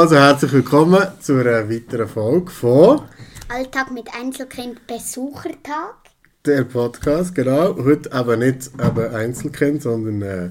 Also 0.00 0.16
herzlich 0.16 0.52
willkommen 0.54 1.06
zu 1.20 1.34
einer 1.34 1.68
weiteren 1.68 2.08
Folge 2.08 2.50
von 2.50 3.02
Alltag 3.50 3.90
mit 3.92 4.06
Einzelkind 4.18 4.86
Besuchertag. 4.86 5.94
der 6.46 6.64
Podcast, 6.64 7.34
genau. 7.34 7.76
Heute 7.76 8.08
eben 8.18 8.38
nicht 8.38 8.70
eben 8.82 9.14
Einzelkind, 9.14 9.82
sondern 9.82 10.22
äh, 10.22 10.50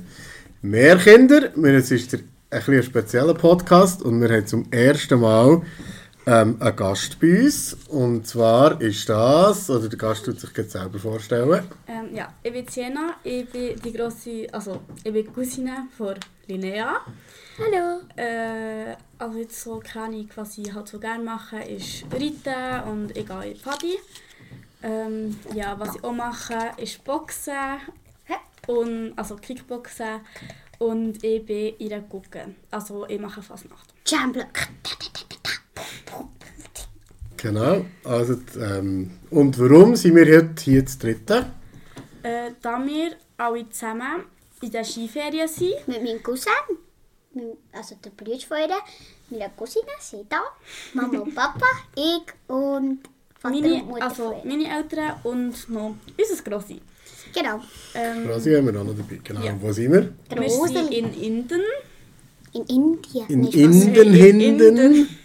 mehr 0.61 0.97
Kinder. 0.97 1.49
Wir, 1.55 1.73
es 1.73 1.89
ist 1.89 2.13
der, 2.13 2.20
ein, 2.20 2.59
bisschen 2.59 2.75
ein 2.75 2.83
spezieller 2.83 3.33
Podcast 3.33 4.04
und 4.04 4.21
wir 4.21 4.29
haben 4.29 4.45
zum 4.45 4.71
ersten 4.71 5.20
Mal 5.20 5.63
ähm, 6.27 6.57
einen 6.59 6.75
Gast 6.75 7.20
bei 7.20 7.45
uns. 7.45 7.75
Und 7.88 8.27
zwar 8.27 8.79
ist 8.79 9.09
das, 9.09 9.68
oder 9.71 9.89
der 9.89 9.97
Gast 9.97 10.25
tut 10.25 10.39
sich 10.39 10.55
jetzt 10.55 10.73
selber 10.73 11.00
vorstellen. 11.00 11.63
Ähm, 11.88 12.16
ja, 12.16 12.27
ich 12.43 12.54
bin 12.54 12.68
Sienna, 12.68 13.16
ich 13.23 13.50
bin 13.50 13.81
die 13.84 13.93
grosse, 13.93 14.47
also 14.51 14.81
ich 15.04 15.11
bin 15.11 15.33
Cousine 15.33 15.87
von 15.97 16.13
Linnea. 16.45 16.97
Hallo. 17.57 18.01
Äh, 18.15 18.89
also 19.19 19.37
jetzt 19.37 19.61
so 19.61 19.82
kann 19.83 20.14
ich 20.14 20.29
quasi 20.29 20.64
halt 20.64 20.87
so 20.87 20.97
gerne 21.00 21.23
machen, 21.23 21.61
ist 21.61 22.05
Reiten 22.11 22.89
und 22.89 23.18
ich 23.18 23.28
gehe 23.28 23.43
in 23.45 23.54
die 23.54 23.59
Pfadi. 23.59 23.97
Ähm, 24.82 25.37
ja, 25.54 25.78
was 25.78 25.95
ich 25.95 26.04
auch 26.04 26.14
mache, 26.14 26.71
ist 26.78 27.04
Boxen 27.04 27.79
und 28.68 29.14
also 29.18 29.36
Kickboxen 29.36 30.21
und 30.79 31.21
ich 31.23 31.45
bin 31.45 31.75
in 31.78 31.89
der 31.89 32.02
Gucke. 32.02 32.55
Also 32.72 33.05
ich 33.08 33.19
mache 33.19 33.42
Fasnacht. 33.42 33.94
Jamblock. 34.08 34.47
Genau. 37.36 37.86
Also, 38.03 38.38
ähm, 38.59 39.11
und 39.30 39.59
warum 39.59 39.95
sind 39.95 40.16
wir 40.16 40.25
heute 40.25 40.61
hier 40.61 40.86
zu 40.86 41.00
dritten? 41.00 41.45
Äh, 42.23 42.52
da 42.61 42.86
wir 42.86 43.16
alle 43.38 43.70
zusammen 43.70 44.25
in 44.61 44.72
der 44.72 44.83
Skiferien 44.83 45.47
sind, 45.47 45.88
Mit 45.88 46.03
meinem 46.03 46.22
Cousin. 46.22 46.52
Mit- 47.40 47.58
Also 47.72 47.95
der 48.04 48.09
Bruder 48.12 48.40
von 48.40 48.58
ihr. 48.58 48.76
Meine 49.30 49.52
Cousine 49.56 49.86
sind 50.00 50.32
da. 50.32 50.42
Mama 50.94 51.20
und 51.20 51.34
Papa. 51.36 51.66
ich 51.96 52.22
und 52.48 53.00
Vater 53.40 53.56
meine, 53.56 53.73
und 53.76 53.88
Mutter 53.88 54.04
also 54.04 54.42
meine 54.44 54.78
Eltern 54.78 55.14
und 55.23 55.70
noch 55.70 55.96
unser 56.18 56.44
Grossi. 56.44 56.81
Genau. 57.34 57.62
Ähm, 57.94 58.28
Rosi 58.30 58.54
haben 58.56 58.73
wir 58.73 58.80
auch 58.81 58.84
noch 58.84 58.96
dabei. 58.96 59.20
Genau. 59.23 59.42
Ja. 59.42 59.54
Wo 59.62 59.72
sind 59.72 59.92
wir? 59.94 60.14
Wir 60.30 60.50
sind 60.50 60.92
in 60.92 61.14
Inden. 61.14 61.62
In 62.52 62.66
Indien. 62.66 63.28
In. 63.28 63.44
Inden, 63.44 63.96
In 63.96 64.14
Hinden. 64.40 64.76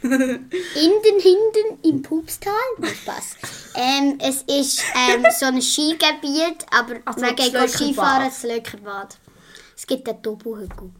Inden 0.02 1.20
hinten 1.20 1.78
im 1.88 2.02
Pupstal. 2.02 2.52
Spaß. 2.82 3.36
ähm, 3.76 4.18
es 4.20 4.42
ist 4.42 4.82
ähm, 4.94 5.24
so 5.38 5.46
ein 5.46 5.62
Skigebiet, 5.62 6.66
aber 6.70 6.96
Also 7.06 7.20
man 7.20 7.34
geht 7.34 7.70
Skifahren, 7.70 8.26
das 8.26 8.42
Löckerbad. 8.42 9.16
Es 9.74 9.86
gibt 9.86 10.06
einen 10.06 10.20
Doppelhügel. 10.20 10.90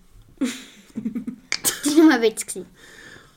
Das 1.85 1.97
war 1.97 2.05
nur 2.05 2.15
ein 2.15 2.23
Witz. 2.23 2.47
gewesen. 2.47 2.67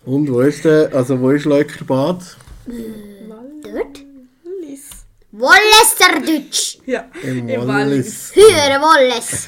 Und 0.05 0.31
wo 0.31 0.41
ist 0.41 0.63
der, 0.65 0.93
also 0.93 1.19
wo 1.19 1.31
ist 1.31 1.45
Leukerbad? 1.45 2.37
Dort? 2.65 4.05
Wallis. 4.43 4.89
Wolleser 5.31 6.25
Deutsch. 6.25 6.77
Ja, 6.85 7.07
Im 7.23 7.47
Wallis. 7.67 8.31
Höhere 8.33 8.79
Wolles. 8.81 9.47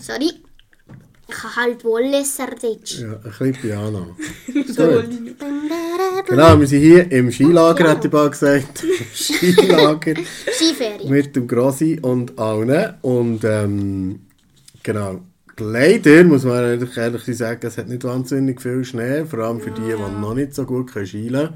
Sorry. 0.00 0.30
Ich 1.30 1.42
habe 1.44 1.56
halb 1.56 1.84
Wolleser 1.84 2.46
Deutsch. 2.46 3.00
Ja, 3.00 3.12
ein 3.12 3.20
bisschen 3.20 3.52
Piano. 3.52 4.16
Wallis. 4.54 5.36
Genau, 6.26 6.58
wir 6.60 6.66
sind 6.66 6.80
hier 6.80 7.12
im 7.12 7.30
Skilager, 7.30 7.90
hat 7.90 8.02
die 8.04 8.08
Ball 8.08 8.30
gesagt. 8.30 8.82
Skilager 9.14 10.14
Skiferien. 10.50 11.10
mit 11.10 11.36
dem 11.36 11.46
Grossi 11.46 11.98
und 12.00 12.38
allen. 12.38 12.94
Und 13.02 13.44
ähm, 13.44 14.20
genau, 14.82 15.20
leider 15.60 16.24
muss 16.24 16.44
man 16.44 16.64
ehrlich, 16.64 16.96
ehrlich 16.96 17.36
sagen, 17.36 17.66
es 17.66 17.78
hat 17.78 17.88
nicht 17.88 18.04
wahnsinnig 18.04 18.60
viel 18.60 18.84
Schnee, 18.84 19.24
vor 19.24 19.40
allem 19.40 19.60
für 19.60 19.70
die, 19.70 19.82
die 19.82 20.20
noch 20.20 20.34
nicht 20.34 20.54
so 20.54 20.64
gut 20.64 20.92
können 20.92 21.06
skilen 21.06 21.54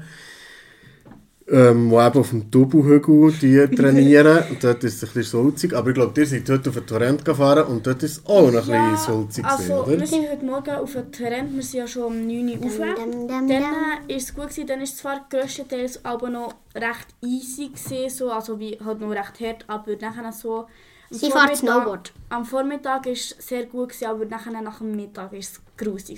ähm, 1.49 1.89
die 1.89 1.95
eben 1.95 2.19
auf 2.19 2.29
dem 2.29 2.49
Doppelhügel 2.49 3.31
die 3.33 3.67
trainieren. 3.75 4.43
Und 4.49 4.63
dort 4.63 4.83
ist 4.83 4.95
es 4.95 5.09
ein 5.09 5.13
bisschen 5.13 5.43
sulzig. 5.43 5.73
Aber 5.73 5.89
ich 5.89 5.95
glaube, 5.95 6.19
ihr 6.19 6.25
seid 6.25 6.49
heute 6.49 6.69
auf 6.69 6.75
den 6.75 6.87
Torrent 6.87 7.25
gefahren 7.25 7.67
und 7.67 7.85
dort 7.85 8.01
ist 8.03 8.17
es 8.17 8.25
auch 8.25 8.51
noch 8.51 8.67
ein 8.67 8.91
bisschen 8.91 8.97
sulzig. 8.97 9.43
gewesen, 9.43 9.71
also 9.71 9.83
oder? 9.83 9.99
wir 9.99 10.07
sind 10.07 10.29
heute 10.29 10.45
Morgen 10.45 10.71
auf 10.71 10.93
dem 10.93 11.11
Terrain, 11.11 11.53
wir 11.53 11.63
sind 11.63 11.79
ja 11.79 11.87
schon 11.87 12.03
um 12.03 12.27
9 12.27 12.63
Uhr 12.63 12.95
dam, 12.95 13.27
Dann 13.27 13.49
war 13.49 13.99
es 14.07 14.33
gut, 14.33 14.49
gewesen, 14.49 14.67
dann 14.67 14.77
war 14.77 14.83
es 14.83 14.97
zwar 14.97 15.25
grösstenteils 15.29 16.05
aber 16.05 16.29
noch 16.29 16.55
recht 16.75 17.07
easy, 17.21 17.69
gewesen, 17.69 18.09
so, 18.09 18.31
also 18.31 18.59
wie 18.59 18.79
halt 18.83 19.01
noch 19.01 19.11
recht 19.11 19.39
hart, 19.39 19.65
aber 19.67 19.95
nachher 19.99 20.31
so... 20.31 20.65
Sie 21.13 21.31
fährt 21.31 21.57
Snowboard. 21.57 22.11
Am 22.29 22.43
Vormittag 22.43 23.05
war 23.05 23.11
es 23.11 23.35
sehr 23.39 23.65
gut, 23.65 23.89
gewesen, 23.89 24.05
aber 24.05 24.25
nachher 24.25 24.61
nach 24.61 24.79
dem 24.79 24.95
Mittag 24.95 25.31
war 25.31 25.39
es 25.39 25.61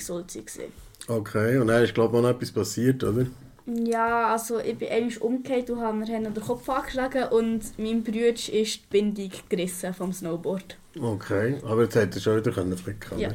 sulzig. 0.06 0.46
gewesen. 0.46 0.72
Okay, 1.08 1.58
und 1.58 1.68
dann 1.68 1.84
ist 1.84 1.94
glaube 1.94 2.16
ich 2.16 2.20
auch 2.20 2.24
noch 2.24 2.36
etwas 2.36 2.52
passiert, 2.52 3.04
oder? 3.04 3.26
Ja, 3.66 4.32
also 4.32 4.60
ich 4.60 4.78
bin 4.78 4.90
einmal 4.90 5.18
umgekehrt 5.18 5.70
und 5.70 5.82
habe 5.82 5.98
mir 5.98 6.08
haben 6.16 6.34
den 6.34 6.44
Kopf 6.44 6.70
angeschlagen 6.70 7.24
und 7.30 7.62
mein 7.78 8.04
Bruder 8.04 8.30
ist 8.30 8.52
die 8.52 8.80
Bindung 8.90 9.32
gerissen 9.50 9.94
vom 9.94 10.14
Snowboard. 10.14 10.78
Okay, 11.00 11.58
aber 11.66 11.84
jetzt 11.84 11.96
hätte 11.96 12.20
er 12.20 12.22
schon 12.22 12.38
wieder 12.38 12.52
können 12.52 12.78
flicken 12.78 13.20
Ja. 13.20 13.30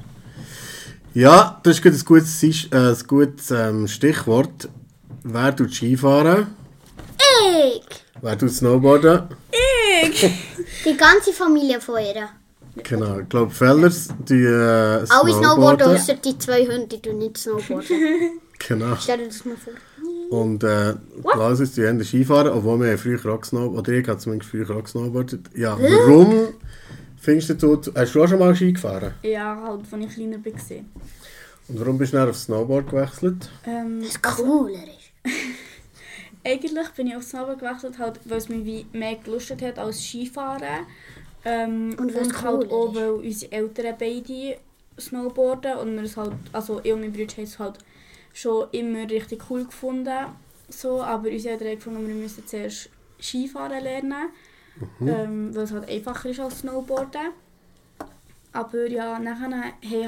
Ja, 1.13 1.61
das 1.65 1.81
ist 1.81 1.85
ein 1.85 2.05
gutes, 2.05 2.43
äh, 2.43 2.49
ein 2.73 3.07
gutes 3.07 3.51
ähm, 3.51 3.89
Stichwort. 3.89 4.69
Wer 5.25 5.55
tut 5.55 5.75
Skifahren? 5.75 6.47
Ich. 7.19 7.83
Wer 8.23 8.39
tut 8.39 8.51
Snowboarden? 8.51 9.29
Die 10.85 10.97
ganze 10.97 11.33
Familie 11.33 11.81
von 11.81 11.97
ihr. 12.01 12.29
Genau, 12.83 13.19
ich 13.21 13.29
glaube, 13.29 13.51
Fellers 13.51 14.09
die 14.29 14.45
äh, 14.45 14.49
Alle 14.49 15.07
Snowboarden, 15.07 15.35
Snowboarden. 15.43 15.87
außer 15.97 16.15
die 16.15 16.39
zwei 16.39 16.67
Hunde, 16.67 16.99
die 16.99 17.13
nicht 17.13 17.39
Snowboarden. 17.39 17.97
Genau. 18.69 18.95
Stell 19.01 19.17
dir 19.17 19.27
das 19.27 19.43
mal 19.47 19.57
vor. 19.57 19.73
Und 20.39 20.63
äh, 20.65 20.95
Klausus, 21.25 21.73
die 21.73 21.87
haben 21.87 22.05
Skifahren, 22.05 22.53
obwohl 22.53 22.79
wir 22.81 22.99
früher 22.99 23.19
auch 23.35 23.43
Snowboardet, 23.43 23.89
oder 23.89 23.93
ich 23.99 24.07
habe 24.07 24.19
zumindest 24.19 24.51
früher 24.51 24.71
auch 24.71 24.85
gesnowboardet. 24.85 25.41
Ja, 25.57 25.79
warum 25.81 26.49
findest 27.19 27.63
du, 27.63 27.81
hast 27.95 28.15
du 28.15 28.23
auch 28.23 28.29
schon 28.29 28.39
mal 28.39 28.55
Ski 28.55 28.75
gefahren? 28.75 29.15
Ja, 29.23 29.61
halt, 29.65 29.81
als 29.91 30.03
ich 30.03 30.15
kleiner 30.15 30.37
war. 30.45 30.85
Und 31.69 31.81
warum 31.81 31.99
bist 31.99 32.13
du 32.13 32.19
dann 32.19 32.29
auf 32.29 32.37
Snowboard 32.37 32.91
gewechselt? 32.91 33.49
Ähm, 33.67 34.03
Was 34.03 34.21
cooler 34.21 34.75
ist. 34.75 35.33
eigentlich 36.45 36.89
bin 36.91 37.07
ich 37.09 37.17
auf 37.17 37.23
Snowboard 37.23 37.59
gewechselt, 37.61 37.99
halt, 37.99 38.21
weil 38.25 38.39
es 38.39 38.49
mich 38.49 38.65
wie 38.65 38.87
mehr 38.93 39.17
gelustet 39.17 39.63
hat 39.63 39.79
als 39.79 40.03
Skifahren. 40.03 40.87
Ähm, 41.45 41.97
Und 41.99 42.15
und 42.15 42.43
halt 42.43 42.69
cool 42.71 42.73
auch, 42.73 42.89
ist. 42.91 42.97
weil 42.97 43.11
unsere 43.11 43.53
Eltern 43.53 43.95
beide 43.99 44.57
snowboarden 44.99 45.79
und 45.79 45.97
wir 45.97 46.03
es 46.03 46.17
halt, 46.17 46.33
also 46.53 46.81
ich 46.83 46.93
und 46.93 47.01
mein 47.01 47.13
Bruder 47.13 47.33
haben 47.37 47.45
es 47.45 47.59
halt 47.59 47.79
schon 48.35 48.69
immer 48.73 49.09
richtig 49.09 49.43
cool 49.51 49.65
gefunden. 49.65 50.27
So, 50.69 51.03
aber 51.03 51.29
unsere 51.31 51.55
Eltern 51.55 51.69
haben 51.69 51.77
gefunden, 51.77 52.09
wir 52.09 52.15
müssen 52.15 52.47
zuerst 52.47 52.91
Skifahren 53.21 53.83
lernen, 53.83 54.29
ähm, 55.01 55.55
weil 55.55 55.65
es 55.65 55.73
halt 55.73 55.89
einfacher 55.89 56.29
ist 56.29 56.41
als 56.41 56.61
Snowboarden. 56.61 57.33
Aber 58.53 58.87
ja, 58.89 59.19
nachher 59.19 59.43
haben 59.45 59.55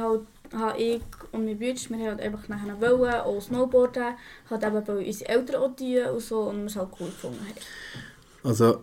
halt, 0.02 0.20
habe 0.52 0.78
ich 0.78 1.02
und 1.30 1.44
mein 1.44 1.58
Bruder, 1.58 1.74
wir 1.88 1.96
haben 1.98 2.06
halt 2.06 2.20
einfach 2.20 2.48
nachher 2.48 2.80
wollen, 2.80 3.14
auch 3.14 3.40
Snowboarden, 3.40 4.14
halt 4.50 4.64
eben 4.64 4.86
weil 4.86 4.96
unsere 5.06 5.30
Eltern 5.30 5.62
auch 5.62 5.76
die 5.76 5.98
und 6.00 6.20
so 6.20 6.40
und 6.42 6.58
wir 6.60 6.66
es 6.66 6.76
halt 6.76 6.88
cool 7.00 7.06
gefunden 7.06 7.40
haben. 7.40 8.48
Also, 8.48 8.82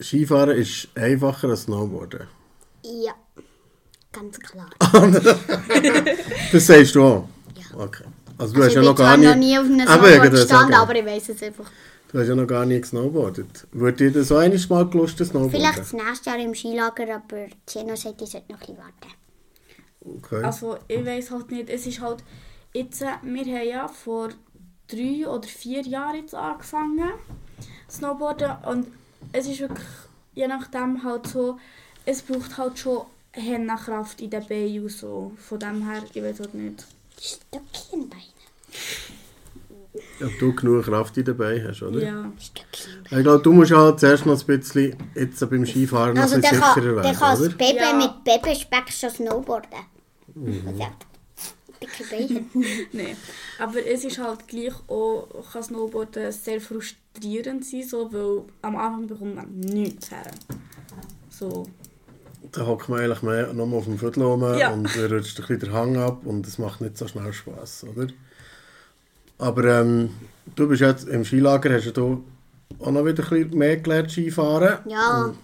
Skifahren 0.00 0.56
ist 0.56 0.88
einfacher 0.94 1.48
als 1.48 1.62
Snowboarden. 1.62 2.26
Ja. 2.84 3.12
Ganz 4.12 4.38
klar. 4.38 4.70
Das 6.52 6.66
sagst 6.66 6.94
du 6.94 7.02
auch? 7.02 7.28
Ja. 7.56 7.84
Okay. 7.84 8.04
Also 8.38 8.54
du 8.54 8.60
Also 8.60 8.62
hast 8.62 8.68
ich 8.68 8.74
ja 8.74 8.82
noch 8.82 8.96
gar 8.96 9.16
nie... 9.16 9.26
noch 9.26 9.34
nie 9.34 9.58
auf 9.58 9.64
einem 9.64 9.80
ich 9.80 9.86
Snowboard 9.86 10.30
gestanden, 10.30 10.74
aber 10.74 10.94
ich 10.94 11.04
weiß 11.04 11.28
es 11.30 11.42
einfach. 11.42 11.70
Du 12.14 12.20
hast 12.20 12.28
ja 12.28 12.36
noch 12.36 12.46
gar 12.46 12.64
nie 12.64 12.80
gesnowboardet. 12.80 13.66
Würde 13.72 13.96
dir 13.96 14.12
das 14.12 14.28
so 14.28 14.36
einiges 14.36 14.68
Mal 14.68 14.88
gelustet, 14.88 15.26
Snowboarden? 15.26 15.50
Vielleicht 15.50 15.78
das 15.78 15.92
nächste 15.92 16.30
Jahr 16.30 16.38
im 16.38 16.54
Skilager, 16.54 17.12
aber 17.16 17.48
Zeno 17.66 17.96
sagt, 17.96 18.22
ich 18.22 18.30
sollte 18.30 18.52
noch 18.52 18.60
ein 18.60 18.66
bisschen 18.66 18.78
warten. 18.78 20.18
Okay. 20.18 20.44
Also 20.44 20.78
ich 20.86 21.04
weiß 21.04 21.32
halt 21.32 21.50
nicht, 21.50 21.68
es 21.68 21.88
ist 21.88 22.00
halt, 22.00 22.22
jetzt, 22.72 23.00
wir 23.00 23.10
haben 23.10 23.66
ja 23.68 23.88
vor 23.88 24.28
drei 24.86 25.26
oder 25.26 25.48
vier 25.48 25.82
Jahren 25.82 26.14
jetzt 26.14 26.36
angefangen 26.36 27.14
Snowboarden 27.90 28.58
und 28.64 28.86
es 29.32 29.48
ist 29.48 29.58
wirklich, 29.58 29.88
je 30.36 30.46
nachdem 30.46 31.02
halt 31.02 31.26
so, 31.26 31.58
es 32.06 32.22
braucht 32.22 32.56
halt 32.56 32.78
schon 32.78 33.06
Kraft 33.32 34.20
in 34.20 34.30
den 34.30 34.46
Beinen 34.46 34.84
und 34.84 34.92
so, 34.92 35.32
von 35.36 35.58
dem 35.58 35.90
her, 35.90 36.04
ich 36.08 36.22
weiß 36.22 36.38
halt 36.38 36.54
nicht. 36.54 36.86
Stöckchenbeine. 37.20 38.22
Ob 40.22 40.38
du 40.38 40.54
genug 40.54 40.84
Kraft 40.84 41.16
dabei 41.26 41.64
hast, 41.66 41.82
oder? 41.82 42.00
Ja. 42.02 42.32
Ich 42.38 42.52
glaube, 43.22 43.42
du 43.42 43.52
musst 43.52 43.72
halt 43.72 43.98
zuerst 44.00 44.26
noch 44.26 44.40
ein 44.40 44.46
bisschen 44.58 44.96
jetzt 45.14 45.40
beim 45.50 45.66
Skifahren 45.66 46.14
noch 46.14 46.22
Also 46.22 46.36
ein 46.36 46.40
bisschen 46.40 46.60
kann, 46.60 46.74
sicherer 46.74 46.94
der 46.94 47.04
werden, 47.04 47.16
kann 47.18 47.30
als 47.30 47.40
oder? 47.40 47.48
Baby 47.50 47.76
Ja. 47.78 47.92
mit 47.94 48.24
Babyspeck 48.24 48.92
schon 48.92 49.10
snowboarden. 49.10 49.80
Mhm. 50.34 50.62
Also. 50.68 50.84
Nein. 52.92 53.16
Aber 53.58 53.86
es 53.86 54.04
ist 54.04 54.18
halt 54.18 54.46
gleich 54.48 54.72
auch, 54.88 55.28
kann 55.52 55.62
Snowboarden 55.62 56.32
sehr 56.32 56.60
frustrierend 56.60 57.64
sein, 57.64 57.82
so, 57.86 58.12
weil 58.12 58.42
am 58.62 58.76
Anfang 58.76 59.06
bekommt 59.06 59.34
man 59.36 59.50
nichts 59.60 60.10
her. 60.10 60.30
So. 61.28 61.66
Da 62.52 62.66
hockt 62.66 62.88
man 62.88 63.00
eigentlich 63.00 63.22
mehr 63.22 63.52
nur 63.52 63.72
auf 63.76 63.84
dem 63.84 63.98
Viertel 63.98 64.22
rum 64.22 64.42
Ja. 64.56 64.70
und 64.70 64.86
rutscht 64.96 65.38
ein 65.40 65.46
bisschen 65.46 65.58
der 65.60 65.72
Hang 65.72 65.96
ab 65.96 66.20
und 66.24 66.46
es 66.46 66.58
macht 66.58 66.80
nicht 66.80 66.96
so 66.96 67.06
schnell 67.08 67.32
Spass, 67.32 67.84
oder? 67.84 68.06
Aber 69.38 69.64
ähm, 69.80 70.10
du 70.54 70.68
bist 70.68 70.80
jetzt 70.80 71.08
im 71.08 71.24
Skilager, 71.24 71.72
hast 71.74 71.96
du 71.96 72.24
auch 72.78 72.90
noch 72.90 73.04
wieder 73.04 73.22
ein 73.24 73.28
bisschen 73.30 73.58
mehr 73.58 73.76
gelernt 73.78 74.10
Skifahren? 74.10 74.78
Ja, 74.88 75.24
Und- 75.24 75.38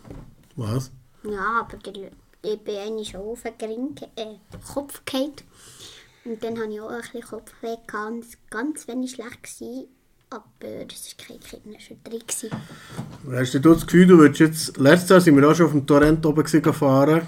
Was? 0.56 0.90
ja, 1.24 1.60
aber 1.60 1.76
der, 1.78 2.10
ich 2.42 2.58
bin 2.60 2.76
einmal 2.76 3.04
schon 3.04 3.20
auf 3.20 3.42
den 3.42 3.58
Gring, 3.58 3.96
äh, 4.16 4.36
Kopf 4.72 5.02
gefallen. 5.04 5.32
Und 6.24 6.42
dann 6.44 6.58
hatte 6.58 6.70
ich 6.70 6.80
auch 6.80 6.90
ein 6.90 7.00
bisschen 7.00 7.22
Kopfweh, 7.22 7.76
ganz, 7.86 8.36
ganz 8.50 8.86
wenig 8.88 9.12
schlecht 9.12 9.42
gewesen. 9.42 9.86
Aber 10.28 10.46
es 10.62 11.16
war 11.18 11.26
keine 11.26 11.40
Kinderschütterung. 11.40 12.20
Hast 13.34 13.54
du 13.54 13.58
das 13.58 13.86
Gefühl, 13.86 14.06
du 14.06 14.18
würdest 14.18 14.40
jetzt... 14.40 14.76
Letztes 14.76 15.08
Jahr 15.10 15.20
sind 15.20 15.36
wir 15.36 15.48
auch 15.50 15.54
schon 15.54 15.66
auf 15.66 15.72
dem 15.72 15.86
Torrent 15.86 16.24
oben 16.24 16.44
gefahren. 16.44 17.22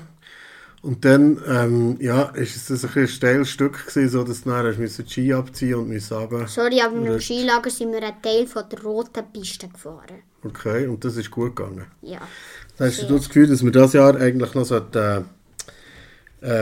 Und 0.83 1.05
dann, 1.05 1.41
ähm, 1.47 1.97
ja, 2.01 2.23
ist 2.31 2.69
es 2.69 2.85
ein, 2.85 2.91
ein 3.03 3.07
steiles 3.07 3.51
Stück 3.51 3.87
gewesen, 3.87 4.09
so 4.09 4.25
dass 4.25 4.43
du 4.43 4.51
müssen 4.51 5.05
die 5.05 5.11
Ski 5.11 5.33
abziehen 5.33 5.77
und 5.77 5.89
müssen 5.89 6.09
sagen, 6.09 6.45
Sorry, 6.49 6.81
aber 6.81 6.97
mit 6.97 7.09
dem. 7.09 7.21
Skilager 7.21 7.71
sind 7.71 7.93
wir 7.93 8.03
einen 8.03 8.21
Teil 8.21 8.49
von 8.49 8.65
der 8.69 8.83
roten 8.83 9.25
Piste 9.33 9.69
gefahren. 9.69 10.23
okay, 10.43 10.89
und 10.89 11.05
das 11.05 11.17
ist 11.17 11.31
gut 11.31 11.55
gegangen. 11.55 11.87
Ja. 12.03 12.21
Hast 12.81 13.09
du 13.09 13.17
das 13.17 13.29
Gefühl, 13.29 13.47
dass 13.47 13.63
wir 13.63 13.71
dieses 13.71 13.93
Jahr 13.93 14.17
eigentlich 14.17 14.55
noch 14.55 14.65
sollten, 14.65 14.99
äh, 14.99 15.23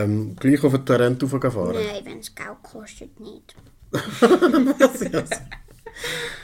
ähm, 0.02 0.36
gleich 0.38 0.62
auf 0.64 0.72
den 0.72 0.84
Torrent 0.84 1.22
rauffahren? 1.22 1.76
Nein, 1.76 2.04
wenn 2.04 2.18
es 2.18 2.34
Geld 2.34 2.62
kostet, 2.62 3.18
nicht. 3.18 3.54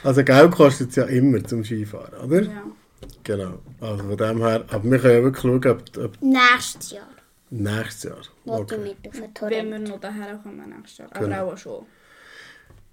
Also 0.03 0.23
Geld 0.23 0.51
kostet 0.51 0.89
es 0.89 0.95
ja 0.97 1.05
immer 1.05 1.43
zum 1.43 1.63
Skifahren, 1.63 2.13
oder? 2.25 2.43
Ja. 2.43 2.63
Genau. 3.23 3.59
Also 3.81 4.03
von 4.03 4.17
dem 4.17 4.37
her, 4.39 4.65
aber 4.69 4.83
wir 4.83 4.99
können 4.99 5.13
ja 5.15 5.23
wirklich 5.23 5.41
schauen, 5.41 5.65
ob, 5.67 5.97
ob 5.97 6.21
Nächstes 6.21 6.91
Jahr. 6.91 7.07
Nächstes 7.49 8.03
Jahr. 8.03 8.17
Okay. 8.45 8.61
Okay. 8.75 8.77
mit 9.03 9.07
auf 9.07 9.21
den 9.39 9.49
Wenn 9.49 9.69
wir 9.71 9.79
noch 9.79 9.99
daher 9.99 10.35
kommen 10.37 10.69
nächstes 10.69 10.97
Jahr. 10.99 11.09
Genau. 11.09 11.35
Aber 11.35 11.53
auch 11.53 11.57
schon. 11.57 11.85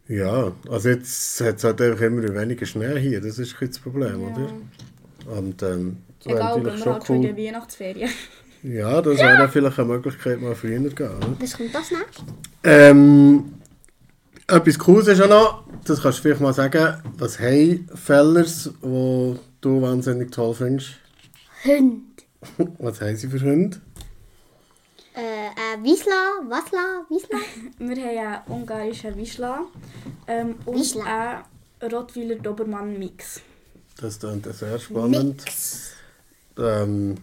Ja, 0.06 0.52
also 0.70 0.88
jetzt 0.90 1.40
hat 1.40 1.56
es 1.56 1.64
halt 1.64 1.80
einfach 1.80 2.02
immer 2.02 2.22
weniger 2.34 2.66
Schnee 2.66 2.98
hier, 3.00 3.20
das 3.22 3.38
ist 3.38 3.56
das 3.58 3.78
Problem, 3.78 4.20
Ja. 4.20 4.26
oder? 4.28 4.52
Und 5.38 5.62
ähm, 5.62 5.96
das 6.22 6.32
Egal, 6.32 6.58
natürlich 6.60 6.64
wenn 6.66 6.72
wir 6.78 6.78
schon 6.84 6.92
halt 6.92 7.06
schon 7.06 7.16
in 7.16 7.22
cool. 7.22 7.34
der 7.34 7.44
Weihnachtsferien. 7.44 8.10
Ja, 8.62 9.02
das 9.02 9.18
wäre 9.18 9.36
dann 9.38 9.50
vielleicht 9.50 9.78
eine 9.78 9.88
Möglichkeit, 9.88 10.40
mal 10.40 10.54
früher 10.54 10.78
zu 10.88 10.94
gehen. 10.94 11.08
Oder? 11.08 11.36
Was 11.38 11.56
kommt 11.56 11.74
das 11.74 11.90
nächstes? 11.90 12.24
Ähm, 12.64 13.54
etwas 14.46 14.78
Cooles 14.78 15.06
ist 15.08 15.20
auch 15.22 15.28
noch, 15.28 15.64
das 15.84 16.02
kannst 16.02 16.18
du 16.18 16.22
vielleicht 16.22 16.40
mal 16.40 16.52
sagen, 16.52 17.02
was 17.18 17.38
haben 17.40 17.88
Fellers, 17.94 18.70
die 18.82 19.34
du 19.62 19.82
wahnsinnig 19.82 20.30
toll 20.32 20.54
findest? 20.54 20.90
Hund. 21.64 22.02
Was 22.78 23.00
haben 23.00 23.16
sie 23.16 23.28
für 23.28 23.40
Hunde? 23.40 23.80
Äh, 25.16 25.46
äh, 25.46 25.82
Wiesla, 25.82 26.40
Wasla, 26.49 27.05
Wiesla? 27.08 27.38
Wir 27.78 28.05
haben 28.05 28.43
einen 28.46 28.61
ungarischen 28.61 29.16
Wischla 29.16 29.61
ähm, 30.26 30.56
und 30.64 30.81
Wischla. 30.81 31.44
einen 31.81 31.93
Rottweiler 31.93 32.34
Dobermann-Mix. 32.37 33.40
Das 34.00 34.19
klingt 34.19 34.52
sehr 34.52 34.78
spannend. 34.78 35.44
Nix. 35.44 35.93
Ähm, 36.58 37.16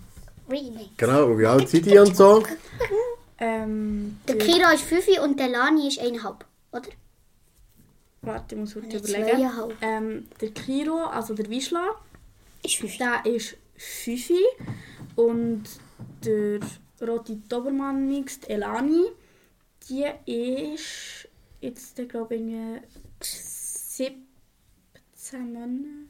Remix. 0.49 0.89
genau, 0.97 1.37
wie 1.37 1.45
alt 1.45 1.67
sind 1.69 1.85
die 1.85 1.97
und 1.97 2.15
so? 2.15 2.43
Ähm, 3.39 4.19
Der 4.27 4.37
Kira 4.37 4.71
ist 4.73 4.83
5 4.83 5.19
und 5.23 5.39
der 5.39 5.49
Lani 5.49 5.87
ist 5.87 5.99
1,5, 6.01 6.35
oder? 6.71 6.81
Warte, 8.21 8.55
ich 8.55 8.61
muss 8.61 8.75
heute 8.75 8.97
überlegen. 8.97 9.49
Ähm, 9.81 10.27
der 10.39 10.51
Kiro, 10.51 11.05
also 11.05 11.33
der 11.33 11.49
Wischla, 11.49 11.95
Ist 12.63 12.75
5. 12.75 12.97
der 12.97 13.25
ist 13.25 13.57
5 13.77 14.29
und 15.15 15.63
der 16.23 16.59
rote 17.07 17.35
Dobermann-Mix, 17.35 18.41
die 18.41 18.49
Elani, 18.51 19.03
die 19.89 20.05
ist 20.25 21.27
jetzt, 21.61 21.99
äh, 21.99 22.05
glaube 22.05 22.35
ich, 22.35 22.41
irgendwie 22.41 22.81
17 23.21 24.13
Monate. 25.53 26.09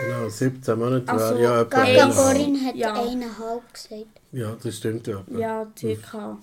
Genau, 0.00 0.28
17 0.28 0.78
Monate. 0.78 1.12
Also, 1.12 1.38
wäre 1.38 1.42
ja, 1.42 1.60
etwa 1.62 1.76
Gaga 1.76 1.82
eineinhalb. 1.82 2.16
Gagarin 2.16 2.66
hat 2.66 2.76
Ja. 2.76 2.94
1,5 2.94 3.62
gesagt. 3.72 4.06
Ja, 4.32 4.56
das 4.62 4.76
stimmt 4.76 5.06
ja. 5.06 5.24
Ja, 5.36 5.66
circa. 5.78 6.38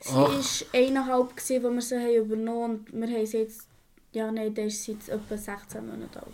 Sie 0.00 0.14
war 0.14 0.30
eineinhalb, 0.72 1.32
als 1.36 1.48
wir 1.50 1.80
sie 1.82 1.96
haben 1.96 2.14
übernommen 2.24 2.86
und 2.92 2.92
wir 2.92 3.08
haben 3.08 3.26
sie 3.26 3.38
jetzt, 3.38 3.66
ja 4.12 4.30
nein, 4.30 4.54
der 4.54 4.66
ist 4.66 4.86
jetzt 4.86 5.08
etwa 5.08 5.36
16 5.36 5.84
Monate 5.86 6.20
alt. 6.20 6.28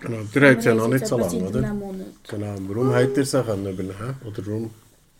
Genau, 0.00 0.22
der 0.34 0.50
hat 0.50 0.64
Wir 0.64 0.64
ja 0.64 0.70
haben 0.70 0.76
noch 0.78 0.84
sie 0.86 0.92
nicht 0.94 1.06
so 1.06 1.18
lange, 1.18 1.84
oder? 1.84 2.04
Genau, 2.28 2.54
warum 2.68 2.94
habt 2.94 3.16
ihr 3.16 3.24
sie 3.24 3.42
können 3.42 3.66
übernehmen? 3.72 4.16
Oder 4.26 4.46
warum? 4.46 4.70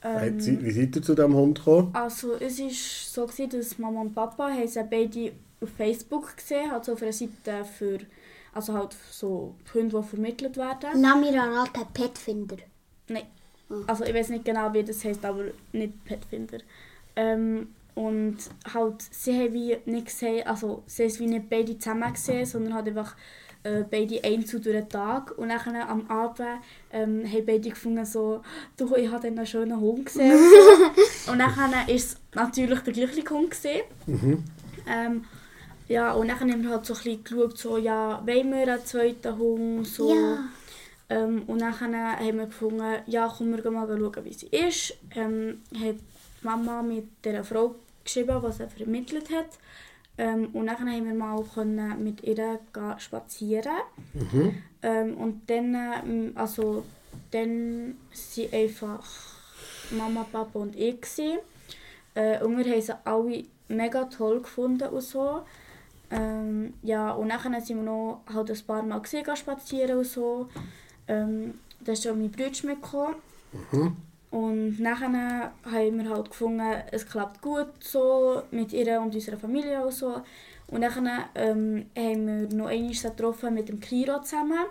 Ähm, 0.07 0.39
wie 0.39 0.71
seid 0.71 0.97
ihr 0.97 1.03
zu 1.03 1.15
diesem 1.15 1.35
Hund 1.35 1.59
gekommen? 1.59 1.91
Also 1.95 2.35
es 2.35 2.61
war 2.61 2.71
so, 2.71 3.27
gewesen, 3.27 3.51
dass 3.51 3.79
Mama 3.79 4.03
und 4.03 4.15
Papa 4.15 4.51
haben 4.51 4.69
sie 4.69 4.85
beide 4.85 5.33
auf 5.63 5.71
Facebook 5.71 6.37
gesehen, 6.37 6.71
halt 6.71 6.85
so 6.85 6.93
auf 6.93 7.03
einer 7.03 7.13
Seite 7.13 7.65
für, 7.65 7.99
also 8.53 8.75
halt 8.75 8.95
so 9.11 9.55
Hunde, 9.73 9.97
die 9.97 10.07
vermittelt 10.07 10.59
werden. 10.59 11.01
Namira 11.01 11.45
Rata 11.45 11.85
Petfinder. 11.95 12.59
Nein, 13.09 13.25
also 13.87 14.05
ich 14.05 14.13
weiß 14.15 14.29
nicht 14.29 14.45
genau, 14.45 14.73
wie 14.75 14.85
das 14.85 15.03
heißt, 15.03 15.25
aber 15.25 15.45
nicht 15.73 16.05
Petfinder. 16.05 16.59
Ähm, 17.17 17.69
und 17.95 18.37
halt, 18.75 19.01
sie 19.11 19.33
haben 19.33 19.55
wie 19.55 19.77
nicht 19.87 20.07
gesehen, 20.07 20.47
also 20.47 20.83
sie 20.87 21.05
haben 21.05 21.11
es 21.11 21.21
wie 21.21 21.27
nicht 21.27 21.49
beide 21.49 21.79
zusammen 21.79 22.13
gesehen, 22.13 22.45
sondern 22.45 22.75
halt 22.75 22.89
einfach 22.89 23.17
äh, 23.65 23.83
beide 23.91 24.23
einzeln 24.23 24.63
durch 24.63 24.77
den 24.77 24.89
Tag. 24.89 25.37
Und 25.37 25.49
dann 25.49 25.77
am 25.77 26.09
Abend 26.09 26.41
ähm, 26.93 27.25
haben 27.27 27.47
beide 27.47 27.71
gefunden, 27.71 28.05
so, 28.05 28.43
du, 28.77 28.95
ich 28.95 29.11
habe 29.11 29.27
einen 29.27 29.47
schönen 29.47 29.81
Hund 29.81 30.07
gesehen. 30.07 30.33
Und, 30.33 30.39
so. 31.27 31.33
und 31.33 31.39
dann 31.39 31.57
war 31.57 31.89
es 31.89 32.17
natürlich 32.35 32.81
der 32.81 32.93
gleiche 32.93 33.31
Hund. 33.31 33.51
Gesehen. 33.51 33.85
Ähm, 34.87 35.25
ja, 35.89 36.13
und 36.13 36.29
dann 36.29 36.39
haben 36.39 36.63
wir 36.63 36.71
halt 36.71 36.87
so 36.87 36.95
ein 36.95 37.03
bisschen 37.03 37.25
geschaut, 37.25 37.59
so, 37.59 37.79
ja, 37.79 38.23
wollen 38.27 38.51
wir 38.51 38.63
einen 38.63 38.85
zweiten 38.85 39.39
Hund? 39.39 39.87
So. 39.87 40.15
Ja. 40.15 40.39
Ähm, 41.09 41.43
und 41.47 41.61
dann 41.61 41.79
haben 41.81 42.39
wir 42.39 42.47
gefunden, 42.47 43.03
ja, 43.07 43.33
komm, 43.37 43.53
wir 43.53 43.63
gehen 43.63 43.75
mal 43.75 43.87
schauen, 43.87 44.25
wie 44.25 44.33
sie 44.33 44.47
ist. 44.47 44.97
Ähm, 45.15 45.63
hat 45.75 45.97
die 45.97 46.45
Mama 46.45 46.83
mit 46.83 47.25
der 47.25 47.45
Frau 47.45 47.77
geschrieben, 48.03 48.43
die 48.47 48.53
sie 48.53 48.67
vermittelt 48.67 49.31
hat. 49.31 49.59
Ähm, 50.17 50.51
und 50.53 50.67
dann 50.67 50.79
haben 50.79 51.05
wir 51.05 51.15
mal 51.15 51.43
können 51.55 52.03
mit 52.03 52.23
ihr 52.23 52.61
spazieren. 52.99 53.79
Ähm, 54.83 55.17
und 55.17 55.49
dann, 55.51 55.75
ähm, 55.75 56.33
also, 56.35 56.85
dann 57.31 57.97
sind 58.13 58.53
einfach 58.53 59.05
Mama, 59.91 60.25
Papa 60.31 60.59
und 60.59 60.77
ich. 60.77 61.01
Gewesen. 61.01 61.39
Äh, 62.15 62.43
und 62.45 62.57
wir 62.59 62.65
haben 62.73 62.81
sie 62.81 62.95
alle 63.05 63.45
mega 63.69 64.05
toll 64.05 64.41
gefunden 64.41 64.89
und 64.89 65.03
so. 65.03 65.43
Ähm, 66.11 66.75
ja, 66.83 67.11
und 67.13 67.31
dann 67.31 67.61
sind 67.61 67.79
wir 67.79 67.83
noch 67.83 68.23
halt 68.33 68.51
ein 68.51 68.67
paar 68.67 68.83
Mal 68.83 69.01
gesehen, 69.01 69.37
spazieren 69.37 69.99
und 69.99 70.07
so. 70.07 70.49
Ähm, 71.09 71.55
da 71.81 71.93
ist 71.93 72.07
auch 72.07 72.15
mein 72.15 72.31
Bruder 72.31 72.51
mitgekommen. 72.63 73.17
Und 74.35 74.81
nachher 74.81 75.53
haben 75.65 75.97
wir 75.97 76.11
halt 76.11 76.29
gefunden, 76.29 76.67
es 76.91 77.07
klappt 77.07 77.41
gut 77.41 77.69
so 77.79 78.43
mit 78.51 78.73
ihr 78.73 79.01
und 79.01 79.15
unserer 79.15 79.37
Familie 79.37 79.81
und 79.87 79.93
so. 79.93 80.23
Und 80.67 80.81
dann 80.81 81.09
ähm, 81.37 81.87
haben 81.97 82.27
wir 82.27 82.57
noch 82.57 82.67
einmal 82.67 82.93
getroffen 82.93 83.55
mit 83.55 83.69
dem 83.69 83.79
Kiro 83.79 84.21
zusammen. 84.23 84.65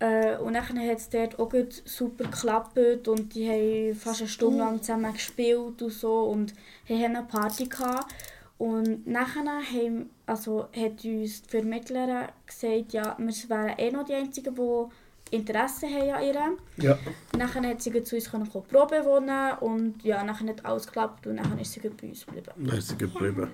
Äh, 0.00 0.36
und 0.38 0.54
dann 0.54 0.64
hat 0.64 0.98
es 0.98 1.08
dort 1.10 1.38
auch 1.38 1.50
gut 1.50 1.80
super 1.84 2.24
geklappt 2.24 3.06
und 3.06 3.32
die 3.36 3.48
haben 3.48 3.94
fast 3.94 4.22
eine 4.22 4.28
Stunde 4.28 4.58
lang 4.58 4.82
zusammen 4.82 5.12
gespielt 5.12 5.80
und 5.80 5.92
so 5.92 6.24
und 6.24 6.52
haben 6.88 7.16
eine 7.16 7.22
Party 7.22 7.66
gehabt. 7.66 8.12
Und 8.58 9.06
nachher 9.06 9.44
haben, 9.44 10.10
also 10.26 10.66
hat 10.76 11.04
uns 11.04 11.42
die 11.42 11.48
Vermittlerin 11.48 12.26
gesagt, 12.44 12.92
ja, 12.92 13.14
wir 13.16 13.48
wären 13.48 13.78
eh 13.78 13.92
noch 13.92 14.04
die 14.04 14.14
Einzigen, 14.14 14.56
die 14.56 14.86
Interesse 15.32 15.86
haben 15.86 16.10
an 16.10 16.22
ihr. 16.22 16.84
Ja. 16.84 16.98
Nachher 17.36 17.62
hat 17.62 17.82
sie 17.82 18.02
zu 18.04 18.16
uns 18.16 18.30
können 18.30 18.48
Probe 18.48 19.04
wohnen 19.04 19.58
und 19.60 20.02
ja, 20.04 20.22
nachher 20.22 20.48
hat 20.48 20.64
alles 20.64 20.86
geklappt 20.86 21.26
und 21.26 21.36
nachher 21.36 21.60
ist 21.60 21.72
sie 21.72 21.80
bei 21.80 22.08
uns 22.08 22.26
geblieben. 22.26 22.52
Dann 22.56 22.78
ist 22.78 22.88
sie 22.88 22.96
geblieben. 22.96 23.48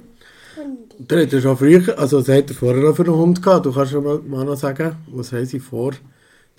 Hundi. 0.56 0.96
Der 0.98 1.22
hat 1.22 1.32
ja 1.32 1.40
schon 1.40 1.56
früher, 1.56 1.96
also 1.98 2.20
sie 2.20 2.32
hat 2.36 2.50
vorher 2.50 2.90
auch 2.90 2.96
für 2.96 3.04
einen 3.04 3.14
Hund 3.14 3.42
gehabt. 3.42 3.64
Du 3.66 3.72
kannst 3.72 3.92
schon 3.92 4.02
mal, 4.04 4.18
mal 4.18 4.44
noch 4.44 4.56
sagen, 4.56 4.96
was 5.08 5.32
haben 5.32 5.44
sie 5.46 5.60
vor 5.60 5.92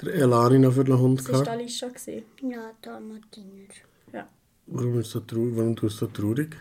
der 0.01 0.13
Elani 0.15 0.59
noch 0.59 0.73
für 0.73 0.81
einen 0.85 0.97
Hund 0.97 1.19
Das 1.19 1.27
war 1.27 1.33
gehabt? 1.33 1.49
Alicia. 1.49 1.89
gewesen. 1.89 2.23
Ja, 2.41 2.71
Dalmatiner. 2.81 3.73
Ja. 4.13 4.27
Warum, 4.67 4.99
ist 4.99 5.11
so 5.11 5.19
traurig, 5.19 5.51
warum 5.55 5.75
tust 5.75 6.01
du 6.01 6.05
so 6.05 6.11
traurig? 6.11 6.55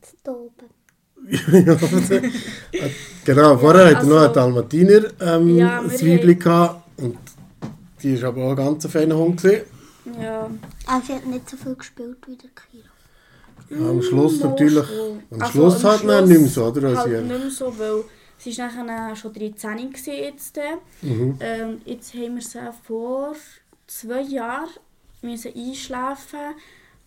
Das 0.00 0.34
oben. 0.34 0.81
Ja, 1.30 1.72
also, 1.74 2.20
genau, 3.24 3.56
vorher 3.58 3.86
hat 3.96 4.02
er 4.02 4.08
noch 4.08 4.16
also- 4.16 4.24
einen 4.24 4.32
Dalmatiner 4.34 5.02
ähm, 5.20 5.56
Ja, 5.56 5.82
Zwiebel 5.88 6.34
gehabt. 6.36 6.82
Und 6.98 7.16
die 8.02 8.20
war 8.20 8.28
aber 8.30 8.44
auch 8.44 8.50
ein 8.50 8.56
ganz 8.56 8.86
feiner 8.86 9.16
Hund. 9.16 9.40
Gewesen. 9.42 9.62
Ja. 10.20 10.50
Aber 10.86 11.02
sie 11.06 11.12
hat 11.14 11.26
nicht 11.26 11.48
so 11.48 11.56
viel 11.56 11.74
gespielt 11.76 12.16
wie 12.26 12.36
der 12.36 12.50
Kira. 12.50 12.88
Ja, 13.70 13.90
am 13.90 14.02
Schluss 14.02 14.40
Mal 14.40 14.50
natürlich. 14.50 14.84
Am 15.30 15.40
Also, 15.42 15.52
Schluss 15.52 15.84
am 15.84 16.06
dann 16.06 16.26
Schluss 16.26 16.28
nicht 16.28 16.40
mehr 16.40 16.48
so, 16.50 16.64
oder? 16.66 16.88
Also, 16.88 17.00
Halt 17.00 17.12
ja. 17.12 17.20
nicht 17.20 17.28
mehr 17.40 17.50
so, 17.50 17.78
weil 17.78 18.04
sie 18.38 18.58
war 18.58 18.84
nachher 18.84 19.16
schon 19.16 19.32
13 19.32 19.76
gewesen 19.92 20.12
jetzt. 20.14 20.58
Mhm. 21.02 21.36
Ähm, 21.40 21.80
jetzt 21.84 22.12
haben 22.14 22.34
wir 22.34 22.42
sie 22.42 22.58
vor 22.84 23.34
zwei 23.86 24.22
Jahren 24.22 24.68
müssen 25.22 25.52
einschlafen. 25.54 26.38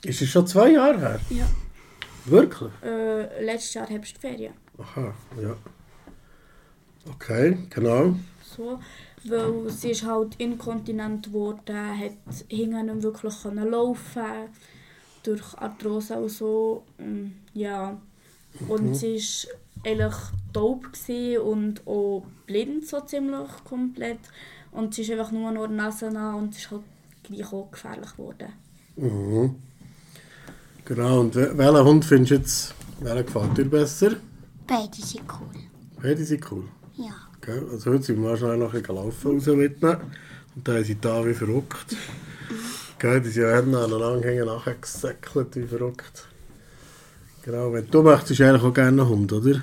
Ist 0.04 0.22
es 0.22 0.30
schon 0.30 0.48
zwei 0.48 0.72
Jahre 0.72 0.98
her? 1.00 1.20
Ja. 1.30 1.46
Wirklich? 2.26 2.72
Äh, 2.84 3.44
letztes 3.44 3.74
Jahr 3.76 3.88
Herbstferien. 3.88 4.54
Aha, 4.78 5.14
ja. 5.42 5.56
Okay, 7.10 7.58
genau. 7.70 8.16
So, 8.44 8.80
weil 9.26 9.70
sie 9.70 9.92
ist 9.92 10.06
halt 10.06 10.36
inkontinent 10.38 11.28
geworden, 11.28 11.76
hat 12.00 12.12
hinten 12.50 12.86
nicht 12.88 13.04
wirklich 13.04 13.42
können 13.42 13.70
laufen 13.70 14.50
durch 15.24 15.58
Arthrose 15.58 16.16
und 16.18 16.30
so. 16.30 16.84
Mm, 16.98 17.28
Ja. 17.54 18.00
Und 18.70 18.96
sie 18.96 19.18
war 19.18 19.92
eigentlich 19.92 20.16
taub 20.54 20.88
und 21.44 21.86
auch 21.86 22.24
blind 22.48 22.88
so 22.88 23.02
ziemlich 23.02 23.50
komplett. 23.66 24.20
Und 24.72 24.94
sie 24.94 25.02
ist 25.02 25.12
einfach 25.12 25.32
nur 25.32 25.52
noch 25.52 25.68
Nase 25.68 26.10
nah 26.10 26.36
und 26.36 26.56
ist 26.56 26.72
halt 26.72 26.82
gleich 27.24 27.52
auch 27.52 27.70
gefährlich 27.72 28.12
geworden. 28.16 28.54
Mhm. 28.96 29.56
Genau, 30.86 31.20
und 31.22 31.36
wel- 31.36 31.58
welchen 31.58 31.84
Hund 31.86 32.06
findest 32.06 32.32
du 32.32 32.36
jetzt, 32.36 32.74
welcher 33.00 33.24
gefällt 33.24 33.58
dir 33.58 33.66
besser? 33.66 34.12
Beide 34.68 34.96
sind 35.02 35.24
cool. 35.40 35.62
Beide 36.02 36.24
sind 36.24 36.52
cool. 36.52 36.66
Ja. 36.96 37.14
Gell? 37.42 37.68
Also 37.72 37.92
heute 37.92 38.04
sind 38.04 38.22
wir 38.22 38.30
mal 38.30 38.38
schnell 38.38 38.58
noch 38.58 38.74
ein 38.74 38.82
bisschen 38.82 38.96
laufen 38.96 39.32
raus 39.36 39.46
mitnehmen. 39.48 39.98
Und 40.56 40.68
dann 40.68 40.84
sind 40.84 41.04
da 41.04 41.26
wie 41.26 41.34
verrückt. 41.34 41.96
Gell? 43.00 43.22
Die 43.22 43.30
sind 43.30 43.44
ja 43.44 43.56
hinten 43.58 43.76
aneinander 43.76 44.28
hängen, 44.28 44.46
nachher 44.46 44.76
gesäckelt 44.76 45.56
wie 45.56 45.68
verrückt. 45.68 46.28
Genau, 47.44 47.74
wenn 47.74 47.90
du 47.90 48.02
möchtest, 48.02 48.42
eigentlich 48.42 48.64
auch 48.64 48.74
gerne 48.74 49.02
einen 49.02 49.10
Hund, 49.10 49.32
oder? 49.34 49.52
Ja. 49.52 49.62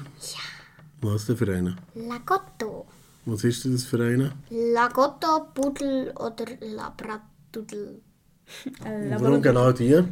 Was 1.00 1.26
denn 1.26 1.36
für 1.36 1.52
einen? 1.52 1.76
Lagotto. 1.94 2.86
Was 3.24 3.42
ist 3.44 3.64
denn 3.64 3.72
das 3.72 3.84
für 3.84 4.00
einen? 4.04 4.32
Lagotto, 4.50 5.46
Pudel 5.54 6.12
oder 6.16 6.44
Labradudel. 6.60 8.00
Äh, 8.84 9.16
warum 9.18 9.40
genau 9.42 9.72
die? 9.72 10.02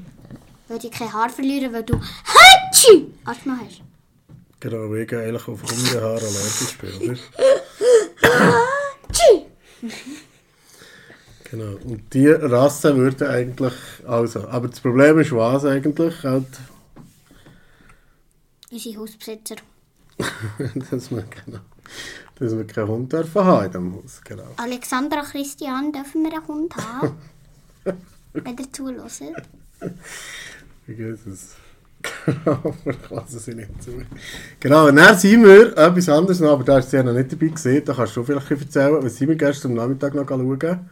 Weil 0.71 0.79
die 0.79 0.89
kein 0.89 1.13
Haar 1.13 1.29
verlieren, 1.29 1.73
weil 1.73 1.83
du 1.83 1.99
Hatschi 1.99 3.13
Asthma 3.25 3.59
hast. 3.61 3.83
Genau, 4.61 4.95
ich 4.95 5.13
eigentlich 5.13 5.49
auf 5.49 5.63
Hundehaar 5.65 6.23
allergisch 6.23 6.79
bin, 6.79 7.11
oder? 7.11 7.19
Genau. 11.51 11.77
Und 11.83 12.15
die 12.15 12.29
Rasse 12.29 12.97
würde 12.97 13.29
eigentlich, 13.29 13.73
also, 14.07 14.47
aber 14.47 14.69
das 14.69 14.79
Problem 14.79 15.19
ist 15.19 15.33
was 15.33 15.65
eigentlich? 15.65 16.23
Halt, 16.23 16.47
Unsere 18.71 19.01
Hausbesitzer. 19.01 19.57
dass 20.91 21.11
wir, 21.11 21.25
genau, 21.25 21.59
dass 22.37 22.57
wir 22.57 22.65
keinen 22.65 22.87
Hund 22.87 23.13
dürfen 23.13 23.45
haben 23.45 23.65
in 23.65 23.73
diesem 23.73 23.95
Haus. 23.97 24.21
Genau. 24.23 24.47
Alexandra 24.57 25.23
Christian, 25.23 25.91
dürfen 25.91 26.23
wir 26.23 26.33
einen 26.33 26.47
Hund 26.47 26.77
haben? 26.77 27.19
Wenn 28.35 28.57
ihr 28.57 28.73
zuhört. 28.73 29.11
Wie 30.87 30.95
geht 30.95 31.27
es? 31.27 31.55
Genau, 32.25 32.75
ich 32.85 33.11
lasse 33.11 33.39
sie 33.39 33.55
nicht 33.55 33.83
zu. 33.83 33.93
Genau, 34.59 34.89
und 34.89 34.97
dann 34.97 35.19
sind 35.19 35.45
wir 35.45 35.77
etwas 35.77 36.09
anderes 36.09 36.41
noch, 36.41 36.53
aber 36.53 36.65
da 36.65 36.79
ist 36.79 36.91
sie 36.91 36.97
ja 36.97 37.03
noch 37.03 37.13
nicht 37.13 37.31
dabei 37.31 37.49
gesehen. 37.49 37.85
Da 37.85 37.93
kannst 37.93 38.17
du 38.17 38.25
vielleicht 38.25 38.51
erzählen, 38.51 39.03
was 39.03 39.17
sind 39.17 39.29
wir 39.29 39.37
gestern 39.37 39.73
am 39.73 39.77
Nachmittag 39.77 40.15
noch 40.15 40.27
schauen. 40.27 40.91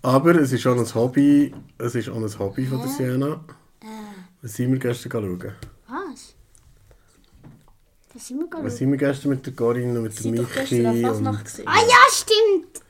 Aber 0.00 0.34
es 0.36 0.52
ist 0.52 0.62
schon 0.62 0.78
ein 0.78 0.94
Hobby, 0.94 1.54
es 1.76 1.94
ist 1.94 2.08
auch 2.08 2.16
ein 2.16 2.38
Hobby 2.38 2.66
von 2.66 2.78
der 2.78 2.88
Sienna. 2.88 3.44
Was 4.40 4.54
sind 4.54 4.72
wir 4.72 4.78
gestern 4.78 5.12
schauen? 5.12 5.52
Was? 5.88 6.34
Da 8.14 8.18
sind 8.18 8.38
wir 8.38 8.64
Was 8.64 8.76
sind 8.78 8.90
wir 8.90 8.98
gestern 8.98 9.30
mit 9.30 9.44
der 9.44 9.52
Corinne 9.52 9.98
und 9.98 10.04
mit 10.04 10.24
der 10.24 10.30
Michi? 10.30 10.86
Und. 10.86 11.26
Ah 11.26 11.80
ja, 11.86 12.02
stimmt! 12.10 12.82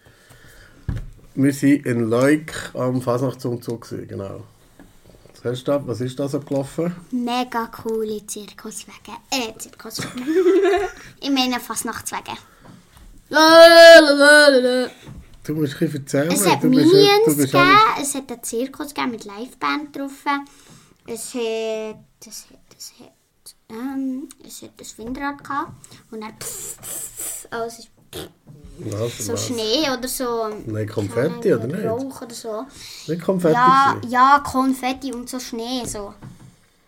wir 1.39 1.53
sind 1.53 1.87
in 1.87 2.11
Leuk 2.11 2.75
am 2.75 3.01
Fasnachtsumzug 3.01 3.89
genau. 4.09 4.43
Was, 5.43 5.53
hast 5.53 5.69
du 5.69 5.73
da, 5.73 5.87
was 5.87 6.01
ist 6.01 6.19
da 6.19 6.29
so 6.29 6.41
gelaufen? 6.41 6.95
Mega 7.11 7.67
coole 7.67 8.27
Zirkuswege. 8.27 9.13
Äh, 9.31 9.57
Zirkuswege. 9.59 10.11
ich 11.21 11.31
meine 11.31 11.61
Fastnachtswege. 11.61 12.33
Du 15.45 15.55
musst 15.55 15.75
ein 15.75 15.79
bisschen 15.79 16.01
erzählen. 16.03 16.31
Es 16.33 16.47
hat 16.47 16.63
du 16.63 16.71
bist- 16.71 16.93
Minions 16.93 17.25
du 17.25 17.37
bist 17.37 17.53
gegeben, 17.53 17.79
alles- 17.97 18.09
es 18.09 18.15
hat 18.15 18.31
einen 18.33 18.43
Zirkus 18.43 18.89
gegeben 18.89 19.11
mit 19.13 19.25
Liveband 19.25 19.97
drauf. 19.97 20.11
Es 21.07 21.35
hat, 21.35 21.97
es 22.27 22.47
hat, 22.51 22.59
es 22.77 22.93
hat, 23.01 23.55
ähm, 23.71 24.29
es 24.47 24.63
hat 24.63 24.71
ein 24.79 25.07
Windrad 25.07 25.43
gehabt 25.43 25.73
und 26.11 26.21
dann 26.21 26.35
pff, 26.39 26.77
pff, 26.83 27.47
alles 27.51 27.79
ist 27.79 27.91
Was, 28.81 29.19
so 29.27 29.33
was? 29.33 29.47
Schnee 29.47 29.91
oder 29.91 30.07
so. 30.09 30.49
Nein, 30.67 30.89
Konfetti, 30.89 31.53
oder 31.53 31.67
nicht? 31.67 31.85
Rauch 31.85 32.23
oder 32.23 32.35
so. 32.35 32.65
Nicht 33.07 33.23
Konfetti 33.23 33.55
Ja, 33.55 33.95
gewesen? 33.95 34.11
ja, 34.13 34.43
Konfetti 34.47 35.13
und 35.13 35.29
so 35.29 35.41
Schnee 35.41 35.85
so. 35.85 36.15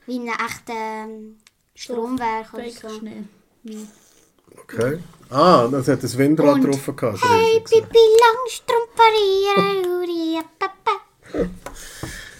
Wie 0.07 0.19
ein 0.19 0.29
echter 0.29 0.73
ähm, 0.73 1.39
Stromwerk 1.75 2.55
oder 2.55 2.71
so. 2.71 2.89
Schnee. 2.99 3.23
Okay. 4.63 4.99
Ah, 5.31 5.69
das 5.71 5.89
hat 5.89 6.03
das 6.03 6.17
Windrad 6.17 6.55
Und- 6.55 6.63
drauf 6.65 6.97
gehabt. 6.97 7.21
Hey. 7.23 7.61
Pipi 7.61 7.99
Langstrumpf. 8.23 8.91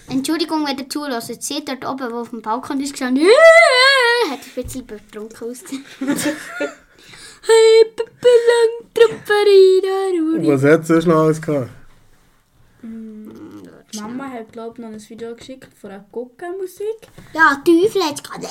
Entschuldigung, 0.09 0.65
wenn 0.67 0.77
ihr 0.77 0.89
zulässt. 0.89 1.29
Jetzt 1.29 1.47
seht 1.47 1.69
dort 1.69 1.85
oben, 1.85 2.11
wo 2.11 2.19
auf 2.21 2.29
dem 2.31 2.41
Balkon 2.41 2.81
ist 2.81 2.91
gestanden, 2.91 3.25
hat 4.29 4.39
ein 4.39 4.63
bisschen 4.63 4.85
betrunken 4.85 5.49
ausgesehen. 5.49 5.85
hey, 7.41 7.85
Pipi 7.95 8.33
Langstrumpf, 8.49 9.29
Und 10.37 10.47
Was 10.47 10.63
hat 10.63 10.85
sonst 10.85 11.07
noch 11.07 11.23
alles 11.23 11.41
gehabt? 11.41 11.69
Die 12.83 13.99
Mama 13.99 14.29
hat, 14.29 14.53
glaube 14.53 14.75
ich, 14.75 14.79
noch 14.79 14.93
ein 14.93 15.09
Video 15.09 15.35
geschickt 15.35 15.67
von 15.79 15.91
einer 15.91 16.05
Guckenmusik. 16.11 17.09
Ja, 17.33 17.61
Teufel 17.65 18.01
hat 18.03 18.15
es 18.15 18.23
gerade. 18.23 18.47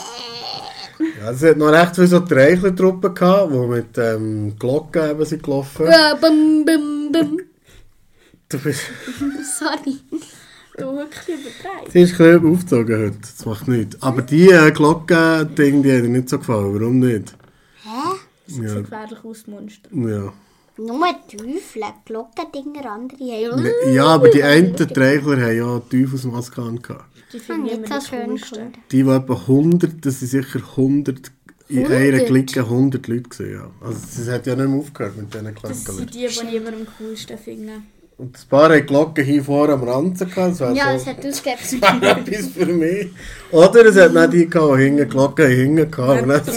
Ja, 1.19 1.31
es 1.31 1.43
hat 1.43 1.57
noch 1.57 1.73
recht 1.73 1.95
viele 1.95 2.07
so 2.09 2.21
Treichlertruppen 2.21 3.15
gehabt, 3.15 3.53
die 3.53 3.57
mit 3.57 3.97
ähm, 3.97 4.55
Glocken 4.59 5.11
eben 5.11 5.25
sind 5.25 5.43
gelaufen. 5.43 5.87
Äh, 5.87 6.15
Bum, 6.21 6.65
bum, 6.67 7.13
bum. 7.13 7.41
Du 8.49 8.59
bist... 8.59 8.83
Du 10.79 10.85
Sorry. 10.85 10.99
wirklich 10.99 11.39
übertreibst. 11.41 11.93
Sie 11.93 12.01
ist 12.03 12.13
ein 12.21 12.41
bisschen 12.41 12.53
aufgezogen 12.53 12.99
heute, 13.07 13.19
das 13.21 13.45
macht 13.45 13.69
nichts. 13.69 14.03
Aber 14.03 14.23
die 14.23 14.49
äh, 14.51 14.71
Glocken-Dinge, 14.71 15.83
die 15.83 15.93
haben 15.93 16.03
dir 16.05 16.09
nicht 16.09 16.29
so 16.29 16.39
gefallen, 16.39 16.75
warum 16.75 16.99
nicht? 17.01 17.35
Hä? 18.51 18.55
Sieht 18.55 18.65
Ja. 18.65 18.81
gefährlich 18.81 19.25
aus, 19.25 19.39
das 19.39 19.47
Monster. 19.47 19.91
Ja. 19.95 20.33
Nur 20.79 21.07
Teufel, 21.29 21.83
Glockendinger, 22.07 22.91
andere 22.91 23.19
haben. 23.51 23.63
Ne- 23.63 23.93
Ja, 23.93 24.07
aber 24.07 24.31
die 24.31 24.43
einen 24.43 24.75
Treichler 24.77 25.41
haben 25.41 25.57
ja 25.57 25.79
Teufelsmaske 25.81 26.63
angehabt. 26.63 27.05
Die 27.33 27.39
finde 27.39 27.71
ich 27.71 27.79
nicht 27.79 27.93
so 27.93 27.99
die 27.99 28.07
schön 28.07 28.27
coolsten. 28.29 28.51
gefunden. 28.59 28.73
Die, 28.91 29.03
die 29.03 29.09
etwa 29.11 29.35
100, 29.35 30.07
das 30.07 30.21
sind 30.21 30.29
sicher 30.29 30.61
100, 30.77 31.31
in 31.69 31.79
100? 31.85 31.97
einer 32.01 32.25
Clique 32.25 32.61
100 32.61 33.07
Leute 33.09 33.23
gesehen, 33.29 33.53
ja. 33.53 33.71
Also 33.81 33.99
es 34.23 34.29
hat 34.29 34.47
ja 34.47 34.57
nicht 34.57 34.69
mehr 34.69 34.79
aufgehört 34.79 35.17
mit 35.17 35.33
diesen 35.35 35.45
Das 35.55 35.55
Glocken. 35.85 35.99
sind 35.99 36.15
die, 36.15 36.19
die 36.19 36.25
ich 36.27 36.55
immer 36.55 36.69
am 36.73 36.87
coolsten 36.99 37.39
finde. 37.39 37.73
Und 38.21 38.37
ein 38.37 38.49
paar 38.51 38.69
haben 38.71 38.85
Glocken 38.85 39.25
hier 39.25 39.43
vorne 39.43 39.73
am 39.73 39.83
Ranzen 39.83 40.29
gehabt, 40.29 40.61
das 40.61 40.77
Ja, 40.77 40.91
so 40.91 40.97
es 40.97 41.07
hat 41.07 41.25
ausgegeben. 41.25 42.03
etwas 42.03 42.47
für 42.49 42.67
mich. 42.67 43.09
Oder 43.51 43.87
es 43.87 43.97
hat 43.97 44.13
nicht 44.13 44.33
die 44.35 44.51
gehabt, 44.51 44.79
die 44.79 44.83
hinten 44.85 45.05
die 45.05 45.09
Glocken 45.09 45.49
hinten 45.51 45.91
gehabt. 45.91 46.27
nicht 46.27 46.45
so. 46.45 46.53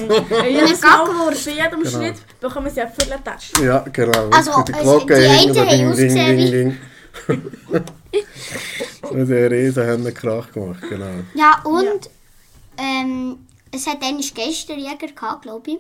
Jedes 0.46 0.82
Gag 0.82 0.92
Mal, 0.92 1.06
geworden. 1.06 1.38
bei 1.46 1.52
jedem 1.52 1.86
Schritt 1.86 2.16
bekommen 2.42 2.70
sie 2.70 2.82
eine 2.82 2.92
Vierteltasche. 2.92 3.64
Ja, 3.64 3.80
genau. 3.94 4.30
Also, 4.32 4.52
die 4.68 4.72
es- 4.74 4.80
Glocken 4.82 5.16
einen 5.16 5.32
hinten 5.40 5.54
so 5.54 5.62
haben 5.62 5.70
ding, 5.70 5.88
ausgesehen 5.90 6.38
ding, 6.38 6.52
ding, 6.52 6.78
ding. 7.72 7.82
Und 9.10 9.28
die 9.28 9.34
Riesen 9.34 9.84
haben 9.88 10.06
einen 10.06 10.14
Krach 10.14 10.52
gemacht, 10.52 10.82
genau. 10.90 11.06
Ja, 11.34 11.62
und 11.64 12.10
ähm, 12.78 13.38
es 13.72 13.88
hat 13.88 14.02
einen 14.04 14.20
Geisterjäger 14.20 15.08
gehabt, 15.16 15.44
glaube 15.44 15.72
ich. 15.72 15.78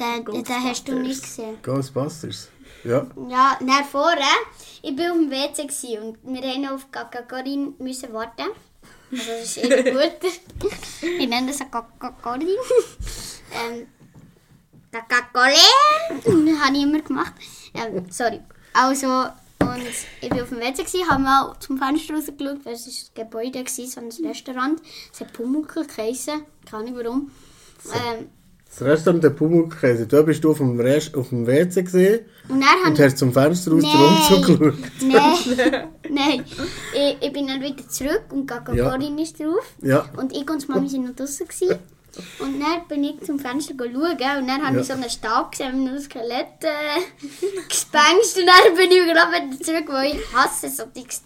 Den, 0.00 0.24
den 0.42 0.64
hast 0.64 0.88
du 0.88 0.98
nicht 0.98 1.22
gesehen. 1.22 1.58
Ghostbusters. 1.62 2.48
Ja. 2.82 3.06
Ja, 3.28 3.58
nach 3.60 3.84
vorne. 3.86 4.20
Ich 4.82 4.96
war 4.98 5.12
auf 5.12 5.18
dem 5.18 5.30
WC 5.30 5.62
gewesen 5.66 6.16
und 6.22 6.34
wir 6.34 6.42
haben 6.42 6.68
auf 6.68 6.90
Gagarin 6.90 7.74
müssen 7.78 8.12
warten. 8.12 8.50
Also 9.10 9.24
das 9.26 9.56
ist 9.56 9.56
ihr 9.58 9.92
gut. 9.92 10.72
Ich 11.02 11.28
nenne 11.28 11.46
das 11.48 11.58
Gagarin. 11.70 12.48
ähm, 13.52 13.86
Gagarin 14.90 16.60
habe 16.60 16.76
ich 16.76 16.82
immer 16.82 17.00
gemacht. 17.00 17.32
Ähm, 17.74 18.06
sorry. 18.10 18.40
Also, 18.72 19.06
und 19.60 19.82
ich 20.20 20.30
war 20.30 20.42
auf 20.42 20.48
dem 20.48 20.58
WC, 20.60 20.82
gewesen, 20.84 21.08
habe 21.08 21.22
mal 21.22 21.54
zum 21.60 21.78
Fenster 21.78 22.14
rausgeschaut, 22.14 22.64
weil 22.64 22.74
es 22.74 22.86
ist 22.86 23.10
ein 23.16 23.24
Gebäude 23.24 23.60
war, 23.64 23.86
so 23.86 24.00
ein 24.00 24.26
Restaurant. 24.26 24.80
Es 25.12 25.20
hat 25.20 25.32
Pumuckl 25.32 25.86
geheissen, 25.86 26.44
keine 26.68 26.84
Ahnung 26.88 26.96
warum. 26.96 27.30
Ähm, 27.94 28.28
Das 28.76 28.82
Restaurant 28.88 29.22
der 29.22 29.30
Pumuckkäse. 29.30 30.06
Da 30.06 30.22
bist 30.22 30.42
du 30.42 30.50
auf 30.50 30.58
dem, 30.58 30.80
Rest, 30.80 31.14
auf 31.16 31.28
dem 31.28 31.46
WC 31.46 31.82
gesehen 31.82 32.20
und 32.48 32.64
und 32.86 32.98
hast 32.98 33.18
zum 33.18 33.32
Fenster 33.32 33.70
raus 33.70 33.82
Nein. 33.82 33.96
rumzugeschaut. 33.96 34.74
Nein, 35.02 35.88
nein. 36.10 36.44
Ich, 36.92 37.16
ich 37.20 37.32
bin 37.32 37.46
dann 37.46 37.60
wieder 37.60 37.86
zurück 37.88 38.24
und 38.30 38.46
Gagarin 38.46 39.18
ist 39.18 39.38
drauf. 39.38 39.64
Ja. 39.80 40.08
Und 40.16 40.32
ich 40.32 40.48
und 40.50 40.68
Mami 40.68 40.88
sind 40.88 41.06
noch 41.06 41.14
draußen. 41.14 41.46
Gewesen. 41.46 41.78
Und 42.38 42.60
dann 42.60 42.86
bin 42.88 43.04
ich 43.04 43.20
zum 43.22 43.38
Fenster 43.38 43.74
schauen 43.78 43.92
und 43.92 44.48
dann 44.48 44.64
habe 44.64 44.76
Ja. 44.76 44.80
ich 44.80 44.86
so 44.86 44.92
einen 44.94 45.10
Stab 45.10 45.52
gesehen 45.52 45.82
mit 45.82 45.92
einem 45.92 46.00
Skelett 46.00 46.62
äh, 46.62 47.00
gespenst. 47.68 48.38
Und 48.38 48.46
dann 48.46 48.76
bin 48.76 48.90
ich 48.90 49.04
gerade 49.06 49.52
wieder 49.52 49.64
zurück, 49.64 49.84
weil 49.88 50.14
ich 50.16 50.34
hasse 50.34 50.68
so 50.68 50.84
dickes 50.86 51.22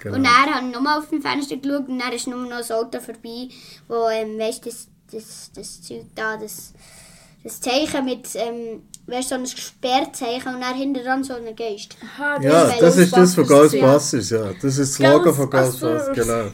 Genau. 0.00 0.16
Und 0.16 0.24
dann 0.24 0.54
habe 0.54 0.66
ich 0.66 0.74
nochmal 0.74 0.98
auf 0.98 1.08
dem 1.08 1.22
Fenster 1.22 1.56
geschaut 1.56 1.88
und 1.88 1.98
dann 1.98 2.12
ist 2.12 2.26
nur 2.26 2.36
noch 2.36 2.50
ein 2.58 2.72
Auto 2.72 3.00
vorbei, 3.00 3.48
wo, 3.88 4.06
ähm, 4.10 4.38
weißt 4.38 4.66
du, 4.66 4.70
das 5.12 5.50
das, 5.54 5.82
Zeug 5.82 6.02
da, 6.14 6.36
das, 6.36 6.72
das 7.42 7.60
Zeichen 7.60 8.04
mit, 8.04 8.28
ähm, 8.34 8.82
weißt 9.06 9.30
du, 9.30 9.34
so 9.36 9.40
ein 9.40 9.46
Sperrzeichen 9.46 10.54
und 10.54 10.60
dann 10.60 10.74
hinten 10.74 11.02
dran 11.04 11.24
so 11.24 11.34
ein 11.34 11.54
Geist. 11.56 11.96
Aha, 12.02 12.40
Ja, 12.40 12.62
ist 12.64 12.80
das 12.82 12.96
ist 12.96 13.16
das 13.16 13.34
von 13.34 13.46
Ghostbusters. 13.46 14.30
Ja. 14.30 14.52
Das 14.60 14.78
ist 14.78 14.98
das 14.98 15.12
Logo 15.12 15.32
von 15.32 15.50
Ghostbusters. 15.50 16.14
Genau. 16.16 16.50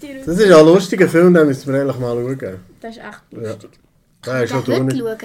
Das 0.00 0.38
ist 0.38 0.52
ein 0.52 0.66
lustiger 0.66 1.08
Film, 1.08 1.32
den 1.34 1.46
müssen 1.46 1.72
wir 1.72 1.80
eigentlich 1.80 1.98
mal 1.98 2.14
schauen. 2.14 2.60
Das 2.80 2.96
ist 2.96 3.02
echt 3.02 3.22
lustig. 3.32 3.70
Ist 3.72 4.50
Kann 4.50 4.60
noch 4.60 4.68
ich 4.68 4.82
nicht. 4.82 4.98
schauen? 4.98 5.18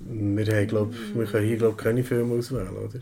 Wir, 0.00 0.46
haben, 0.46 0.66
glaub, 0.68 0.92
wir 1.14 1.26
können 1.26 1.46
hier 1.46 1.56
glaub, 1.56 1.76
keine 1.76 2.04
Filme 2.04 2.38
auswählen, 2.38 2.68
oder? 2.76 3.00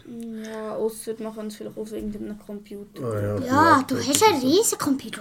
Ja, 0.51 0.75
außer 0.77 1.13
man 1.19 1.35
kann 1.35 1.49
es 1.49 1.57
vielleicht 1.57 1.77
auf 1.77 1.93
irgendeinem 1.93 2.39
Computer. 2.39 3.03
Ah, 3.05 3.21
ja, 3.21 3.47
Ja, 3.47 3.85
du 3.87 3.97
hast 3.99 4.25
einen 4.25 4.41
riesen 4.41 4.79
Computer. 4.79 5.21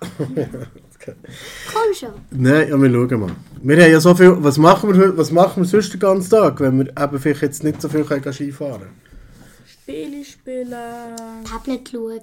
Komm 0.00 1.94
schon. 1.94 2.12
Nein, 2.30 2.68
ja, 2.68 2.80
wir 2.80 2.90
schauen 2.90 3.20
mal. 3.20 3.30
Wir 3.62 3.82
haben 3.82 3.92
ja 3.92 4.00
so 4.00 4.14
viel. 4.14 4.34
Was 4.38 4.58
machen 4.58 4.92
wir, 4.92 4.98
heute- 5.00 5.16
was 5.18 5.30
machen 5.30 5.62
wir 5.62 5.68
sonst 5.68 5.92
den 5.92 6.00
ganzen 6.00 6.30
Tag, 6.30 6.60
wenn 6.60 6.78
wir 6.78 6.88
eben 6.88 7.18
vielleicht 7.18 7.42
jetzt 7.42 7.64
nicht 7.64 7.80
so 7.80 7.88
viel 7.88 8.04
können 8.04 8.32
Skifahren 8.32 8.80
können? 8.80 9.00
Spiele 9.66 10.24
spielen. 10.24 10.74
Tablet 11.44 11.88
schauen. 11.90 12.20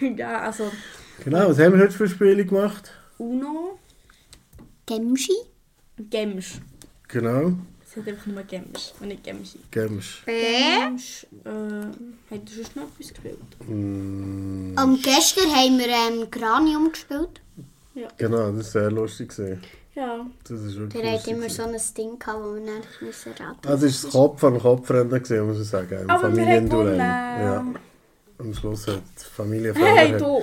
ja, 0.16 0.40
also 0.40 0.70
Genau, 1.24 1.48
was 1.48 1.58
haben 1.58 1.72
wir 1.74 1.80
heute 1.82 1.92
für 1.96 2.08
Spiele 2.08 2.44
gemacht? 2.44 2.92
Uno, 3.18 3.78
Gemschi. 4.86 5.32
Gemsch. 6.10 6.60
Genau, 7.08 7.52
Es 7.98 8.02
hat 8.02 8.08
einfach 8.12 8.26
nur 8.26 8.42
Gemsch, 8.42 8.92
und 9.00 9.08
nicht 9.08 9.24
Gemschi. 9.24 9.58
Games. 9.70 10.06
Gemsch, 10.26 11.26
äh, 11.44 11.50
hat 11.50 12.40
er 12.44 12.54
sonst 12.54 12.76
noch 12.76 12.82
etwas 12.84 13.08
gespielt? 13.08 13.38
Mm, 13.68 14.74
Um, 14.78 15.00
gestern 15.02 15.50
haben 15.50 15.78
wir 15.78 15.88
ähm, 15.88 16.30
Granium 16.30 16.92
gespielt. 16.92 17.40
genau, 18.18 18.52
das 18.52 18.74
war 18.74 18.82
sehr 18.82 18.90
lustig. 18.90 19.30
gewesen. 19.34 19.62
Ja. 19.94 20.26
Das 20.46 20.60
ist 20.60 20.76
wirklich 20.76 21.02
Der 21.02 21.12
hat 21.12 21.26
immer 21.26 21.46
gewesen. 21.46 21.56
so 21.56 21.62
ein 21.62 21.94
Ding 21.96 22.18
gehabt, 22.18 22.38
wo 22.44 22.54
wir 22.54 22.66
dann 22.66 22.82
müssen 23.00 23.32
raten 23.32 23.66
Also 23.66 23.86
ist 23.86 24.04
das 24.04 24.10
Kopf 24.12 24.44
an 24.44 24.58
Kopfrennen 24.60 25.08
gewesen, 25.08 25.46
muss 25.46 25.60
ich 25.60 25.68
sagen. 25.68 26.00
Im 26.02 26.10
Aber 26.10 26.20
Familienduell. 26.28 26.98
Ja. 26.98 27.64
Am 28.38 28.52
Schluss 28.52 28.86
hat 28.88 29.00
die 29.18 29.24
Familie 29.34 29.72
Feller, 29.72 29.86
Hey, 29.96 30.18
du! 30.18 30.42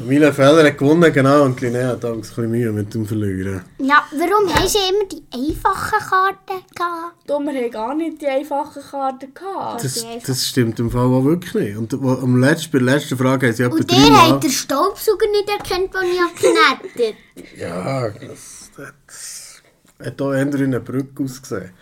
Familie 0.00 0.32
Feller 0.32 0.64
hat 0.64 0.78
gewonnen, 0.78 1.12
genau, 1.12 1.44
und 1.44 1.60
Linnea 1.60 1.88
hat 1.88 2.04
Angst, 2.06 2.30
ein 2.30 2.36
bisschen 2.36 2.50
Mühe 2.50 2.72
mit 2.72 2.94
dem 2.94 3.04
Verlieren. 3.04 3.60
Ja, 3.76 4.02
warum 4.12 4.48
haben 4.54 4.66
sie 4.66 4.78
immer 4.78 5.04
die 5.04 5.22
einfachen 5.30 5.98
Karten 5.98 6.64
gehabt? 6.74 7.16
Du, 7.26 7.38
wir 7.38 7.52
haben 7.52 7.70
gar 7.70 7.94
nicht 7.94 8.22
die 8.22 8.26
einfachen 8.26 8.82
Karten 8.82 9.34
gehabt. 9.34 9.84
Das, 9.84 10.06
das 10.26 10.46
stimmt 10.46 10.80
im 10.80 10.90
Fall 10.90 11.04
auch 11.04 11.22
wirklich 11.22 11.52
nicht. 11.52 11.76
Und 11.76 11.92
am 11.92 12.40
letzten, 12.40 12.72
bei 12.72 12.78
der 12.78 12.94
letzten 12.94 13.18
Frage 13.18 13.48
haben 13.48 13.54
sie 13.54 13.62
etwa 13.62 13.76
Und 13.76 13.90
der 13.90 14.28
hat 14.28 14.42
den 14.42 14.50
Staubsauger 14.50 15.26
nicht 15.32 15.50
erkannt, 15.50 15.92
den 15.92 16.10
ich 16.10 16.92
geknetet 16.94 17.16
Ja, 17.58 18.08
das, 18.08 18.70
das 18.78 19.62
hat 20.02 20.22
auch 20.22 20.32
eher 20.32 20.54
in 20.54 20.64
einer 20.64 20.80
Brücke 20.80 21.24
ausgesehen. 21.24 21.72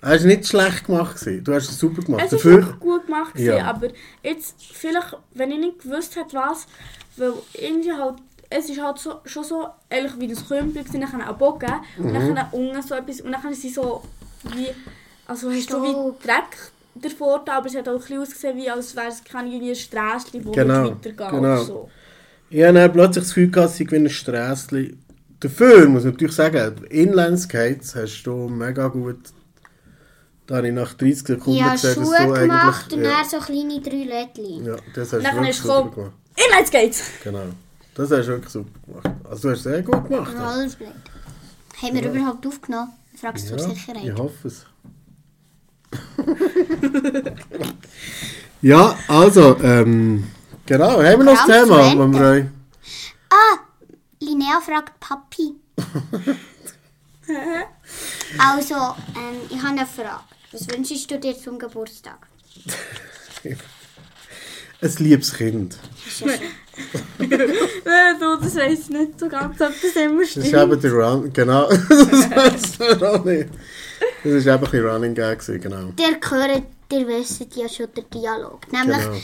Er 0.00 0.10
war 0.10 0.26
nicht 0.26 0.46
schlecht 0.46 0.86
gemacht. 0.86 1.18
gewesen. 1.18 1.44
Du 1.44 1.54
hast 1.54 1.68
es 1.70 1.78
super 1.78 2.02
gemacht. 2.02 2.22
Es 2.24 2.32
war 2.32 2.38
Dafür, 2.38 2.56
wirklich 2.58 2.78
gut 2.80 3.06
gemacht, 3.06 3.38
Ja. 3.38 3.64
aber 3.64 3.88
jetzt 4.22 4.54
vielleicht, 4.72 5.16
wenn 5.34 5.50
ich 5.50 5.58
nicht 5.58 5.82
gewusst 5.82 6.14
hätte, 6.16 6.36
was, 6.36 6.66
weil 7.16 7.32
irgendwie 7.54 7.92
halt, 7.92 8.14
es 8.50 8.70
ist 8.70 8.80
halt 8.80 8.98
so, 8.98 9.14
schon 9.24 9.44
so, 9.44 9.66
eigentlich 9.90 10.18
wie 10.20 10.28
ein 10.32 10.46
Kümpel 10.46 10.84
gewesen, 10.84 11.00
dann 11.00 11.20
einen 11.20 11.36
Bogen 11.38 11.72
und 11.98 12.12
Mhm. 12.12 12.34
dann 12.36 12.46
unten 12.52 12.80
so 12.82 12.94
etwas, 12.94 13.20
und 13.20 13.32
dann 13.32 13.54
sie 13.54 13.70
so 13.70 14.02
wie, 14.54 14.68
also 15.26 15.50
hast 15.50 15.72
du 15.72 15.82
wie. 15.82 16.24
Dreck 16.26 16.56
davor, 16.94 17.42
da, 17.44 17.58
aber 17.58 17.66
es 17.66 17.76
hat 17.76 17.88
auch 17.88 17.94
ein 17.94 17.98
bisschen 17.98 18.18
ausgesehen, 18.20 18.56
wie 18.56 18.70
als 18.70 18.94
wäre 18.96 19.08
es 19.08 19.22
keine 19.24 19.48
irgendwie 19.48 19.70
ein 19.70 19.76
Strässchen, 19.76 20.44
wo 20.44 20.52
Genau, 20.52 20.84
weitergeht 20.90 21.16
genau. 21.16 21.38
oder 21.38 21.58
so. 21.58 21.90
ich 22.50 22.62
habe 22.62 22.72
dann 22.74 22.92
plötzlich 22.92 23.24
das 23.24 23.34
Gefühl 23.34 23.50
gehabt, 23.50 23.72
sei 23.74 23.86
wie 23.90 23.96
ein 23.96 24.08
Strässchen. 24.08 25.02
Dafür 25.40 25.86
muss 25.88 26.04
ich 26.04 26.12
natürlich 26.12 26.34
sagen, 26.34 26.84
Inlineskates 26.88 27.94
hast 27.96 28.22
du 28.22 28.48
mega 28.48 28.86
gut... 28.88 29.18
Da 30.48 30.56
habe 30.56 30.68
ich 30.68 30.74
nach 30.74 30.94
30 30.94 31.18
Sekunden 31.26 31.58
Ich 31.58 31.62
habe 31.62 31.72
gesehen, 31.72 31.94
dass 32.00 32.08
Schuhe 32.08 32.26
du 32.26 32.32
gemacht 32.40 32.84
eigentlich... 32.90 32.98
und 32.98 33.04
Ja, 33.04 33.20
dann 33.20 33.28
so 33.28 33.38
kleine 33.38 33.80
drei 33.82 34.04
Lädchen. 34.04 34.64
ja, 34.64 34.76
das 34.94 35.12
hast 35.12 35.22
du 35.22 35.32
wirklich 35.32 35.48
ist 35.50 35.62
super 35.62 35.90
gemacht. 35.90 36.12
Inline 36.36 36.66
Skates! 36.66 37.02
Genau. 37.22 37.42
Das 37.94 38.10
hast 38.10 38.26
du 38.26 38.26
wirklich 38.28 38.52
super 38.52 38.70
gemacht. 38.86 39.10
Also 39.28 39.42
du 39.42 39.50
hast 39.50 39.58
es 39.58 39.62
sehr 39.64 39.82
gut 39.82 40.08
gemacht. 40.08 40.32
ja. 40.34 40.50
Rollerblade. 40.50 40.94
Haben 41.82 41.94
wir 41.94 42.10
überhaupt 42.12 42.46
aufgenommen? 42.46 42.92
Fragst 43.20 43.50
du 43.50 43.56
zur 43.58 43.68
Ja, 43.68 43.74
Sicherheit. 43.74 44.04
ich 44.04 44.14
hoffe 44.14 44.48
es. 44.48 44.64
ja, 48.62 48.98
also, 49.06 49.56
ähm, 49.62 50.24
genau, 50.64 51.02
haben 51.02 51.18
wir 51.18 51.24
noch 51.24 51.46
das 51.46 51.46
Thema, 51.46 52.30
euch... 52.30 52.44
Ah, 53.28 53.58
Linnea 54.20 54.60
fragt 54.60 54.98
Papi. 54.98 55.54
also, 58.38 58.74
ähm, 58.74 59.40
ich 59.50 59.58
habe 59.58 59.68
eine 59.68 59.86
Frage. 59.86 60.20
Was 60.52 60.68
wünschst 60.68 61.10
du 61.10 61.18
dir 61.18 61.36
zum 61.38 61.58
Geburtstag? 61.58 62.26
Ein 64.80 64.94
liebes 64.98 65.34
Kind. 65.34 65.78
Schön. 66.08 66.30
Äh, 67.18 68.14
du, 68.20 68.36
das 68.40 68.54
weiss 68.54 68.82
ich 68.82 68.90
nicht 68.90 69.18
so 69.18 69.28
ganz, 69.28 69.60
ob 69.60 69.72
das 69.82 69.96
immer 69.96 70.20
Das 70.20 70.36
ist 70.36 70.46
stimmt. 70.46 70.62
eben 70.72 70.80
der 70.80 70.92
Run... 70.92 71.32
Genau, 71.32 71.68
das 71.70 72.30
weiss 72.30 72.78
man 72.78 73.02
auch 73.02 73.24
nicht. 73.24 73.48
Das 74.22 74.32
ist 74.32 74.46
eben 74.46 74.54
ein 74.54 74.60
bisschen 74.60 74.86
Running 74.86 75.14
Gag, 75.14 75.44
genau. 75.60 75.90
Der 75.98 76.14
gehört, 76.20 76.62
ihr 76.92 77.08
wisst 77.08 77.44
ja 77.56 77.68
schon 77.68 77.92
den 77.94 78.08
Dialog. 78.10 78.70
Nämlich, 78.70 78.96
Genau. 78.98 79.16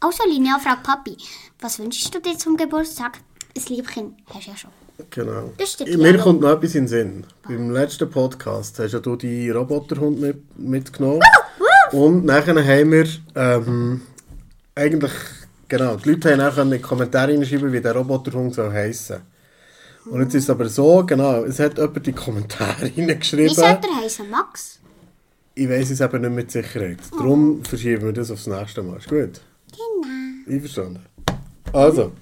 also 0.00 0.24
Linnea 0.26 0.58
fragt 0.58 0.84
Papi, 0.84 1.18
was 1.60 1.78
wünschst 1.78 2.14
du 2.14 2.18
dir 2.20 2.38
zum 2.38 2.56
Geburtstag? 2.56 3.18
Ein 3.54 3.62
Liebkind, 3.68 4.14
hast 4.32 4.46
du 4.46 4.50
ja 4.52 4.56
schon. 4.56 4.70
Genau. 5.10 5.52
Das 5.58 5.76
der 5.76 5.98
Mir 5.98 6.18
kommt 6.18 6.40
noch 6.40 6.52
etwas 6.52 6.74
in 6.74 6.82
den 6.84 6.88
Sinn. 6.88 7.26
Beim 7.46 7.70
letzten 7.70 8.10
Podcast 8.10 8.78
hast 8.78 8.92
ja 8.92 8.98
du 9.00 9.16
die 9.16 9.50
Roboterhund 9.50 10.20
mit, 10.20 10.58
mitgenommen. 10.58 11.22
Und 11.92 12.24
nachher 12.24 12.56
haben 12.56 12.92
wir 12.92 13.06
ähm, 13.34 14.02
eigentlich, 14.74 15.12
genau, 15.68 15.96
die 15.96 16.10
Leute 16.10 16.32
haben 16.32 16.38
nachher 16.38 16.62
in 16.62 16.70
die 16.72 16.78
Kommentare 16.78 17.32
hineinschreiben, 17.32 17.72
wie 17.72 17.80
der 17.80 17.94
Roboterhund 17.94 18.54
soll 18.54 18.72
heissen. 18.72 19.22
Und 20.10 20.20
jetzt 20.22 20.34
ist 20.34 20.44
es 20.44 20.50
aber 20.50 20.68
so, 20.68 21.04
genau, 21.04 21.44
es 21.44 21.58
hat 21.58 21.78
jemand 21.78 22.06
die 22.06 22.12
Kommentare 22.12 22.82
Wie 22.86 22.90
hineingeschrieben. 22.90 23.54
soll 23.54 23.80
der 23.82 24.02
heißen? 24.02 24.28
Max? 24.30 24.78
Ich 25.54 25.68
weiß 25.68 25.90
es 25.90 26.00
eben 26.00 26.20
nicht 26.20 26.32
mit 26.32 26.50
Sicherheit. 26.50 26.98
Darum 27.12 27.64
verschieben 27.64 28.04
wir 28.04 28.12
das 28.12 28.30
aufs 28.30 28.46
nächste 28.46 28.82
Mal. 28.82 28.98
Ist 28.98 29.08
gut? 29.08 29.40
Genau. 29.72 30.54
Einverstanden. 30.54 31.00
Also. 31.72 32.12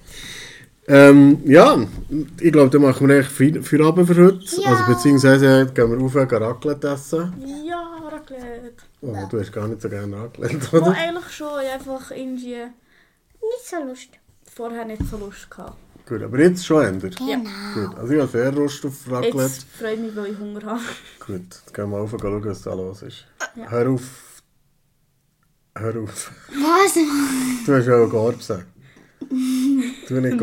Ähm, 0.87 1.39
ja, 1.45 1.79
ich 2.39 2.51
glaube, 2.51 2.69
dann 2.69 2.83
machen 2.83 3.07
wir 3.07 3.15
eigentlich 3.15 3.27
Fe- 3.31 3.61
Feierabend 3.63 4.07
für 4.07 4.23
heute. 4.25 4.61
Ja. 4.61 4.69
Also 4.69 4.85
beziehungsweise 4.93 5.65
gehen 5.73 5.89
wir 5.91 5.97
rauf, 5.97 6.13
gehen 6.13 6.43
Raclette 6.43 6.89
essen. 6.89 7.33
Ja, 7.65 8.07
Raclette. 8.11 8.83
Oh, 9.01 9.15
du 9.29 9.39
hast 9.39 9.51
gar 9.51 9.67
nicht 9.67 9.81
so 9.81 9.89
gerne 9.89 10.15
Raclette, 10.15 10.59
Oh, 10.73 10.77
oder? 10.77 10.91
eigentlich 10.91 11.31
schon, 11.31 11.47
ich 11.63 11.69
einfach 11.71 12.11
irgendwie 12.11 12.55
Nicht 12.55 13.67
so 13.67 13.77
Lust. 13.83 14.09
vorher 14.55 14.85
nicht 14.85 15.01
so 15.09 15.17
Lust 15.17 15.49
gehabt. 15.49 15.75
Gut, 16.07 16.21
aber 16.21 16.39
jetzt 16.39 16.63
schon 16.63 16.85
ändert. 16.85 17.15
Genau. 17.17 17.49
Gut, 17.73 17.97
also 17.97 18.13
ich 18.13 18.19
habe 18.21 18.31
sehr 18.31 18.51
Lust 18.51 18.85
auf 18.85 18.93
Raclette. 19.09 19.37
Jetzt 19.37 19.65
freut 19.79 19.99
mich, 19.99 20.15
weil 20.15 20.31
ich 20.33 20.37
Hunger 20.39 20.63
habe. 20.65 20.81
Gut, 21.25 21.41
jetzt 21.45 21.73
gehen 21.73 21.89
wir 21.89 21.97
rauf 21.97 22.13
und 22.13 22.21
schauen, 22.21 22.45
was 22.45 22.61
da 22.61 22.73
los 22.75 23.01
ist. 23.01 23.25
Hör 23.55 23.89
auf. 23.89 24.03
Hör 25.75 26.03
auf. 26.03 26.31
Was? 26.49 26.93
Du 27.65 27.73
hast 27.73 27.87
ja 27.87 27.95
auch 27.97 28.07
Gorbsen. 28.09 28.65
Du 30.07 30.21
nicht 30.21 30.37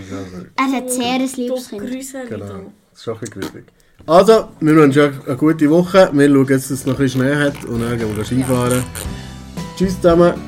ist 0.00 0.12
einfach... 0.12 0.44
Er 0.56 0.72
hat 0.72 0.90
sehr 0.90 1.18
ein 1.18 1.36
Liebskind. 1.36 1.80
Grüßeli, 1.82 2.28
Genau, 2.28 2.46
das 2.90 2.98
ist 2.98 3.04
schon 3.04 3.14
ein 3.14 3.20
bisschen 3.20 3.40
gruselig. 3.40 3.64
Also, 4.06 4.48
wir 4.60 4.76
wünschen 4.76 5.02
euch 5.02 5.26
eine 5.26 5.36
gute 5.36 5.70
Woche. 5.70 6.10
Wir 6.12 6.28
schauen 6.28 6.46
jetzt, 6.48 6.70
dass 6.70 6.78
es 6.78 6.86
noch 6.86 6.94
ein 6.94 6.98
bisschen 6.98 7.22
Schnee 7.22 7.34
hat 7.34 7.64
und 7.64 7.80
dann 7.80 7.98
gehen 7.98 8.16
wir 8.16 8.24
Skifahren. 8.24 8.82
Tschüss 9.76 9.96
zusammen. 9.96 10.47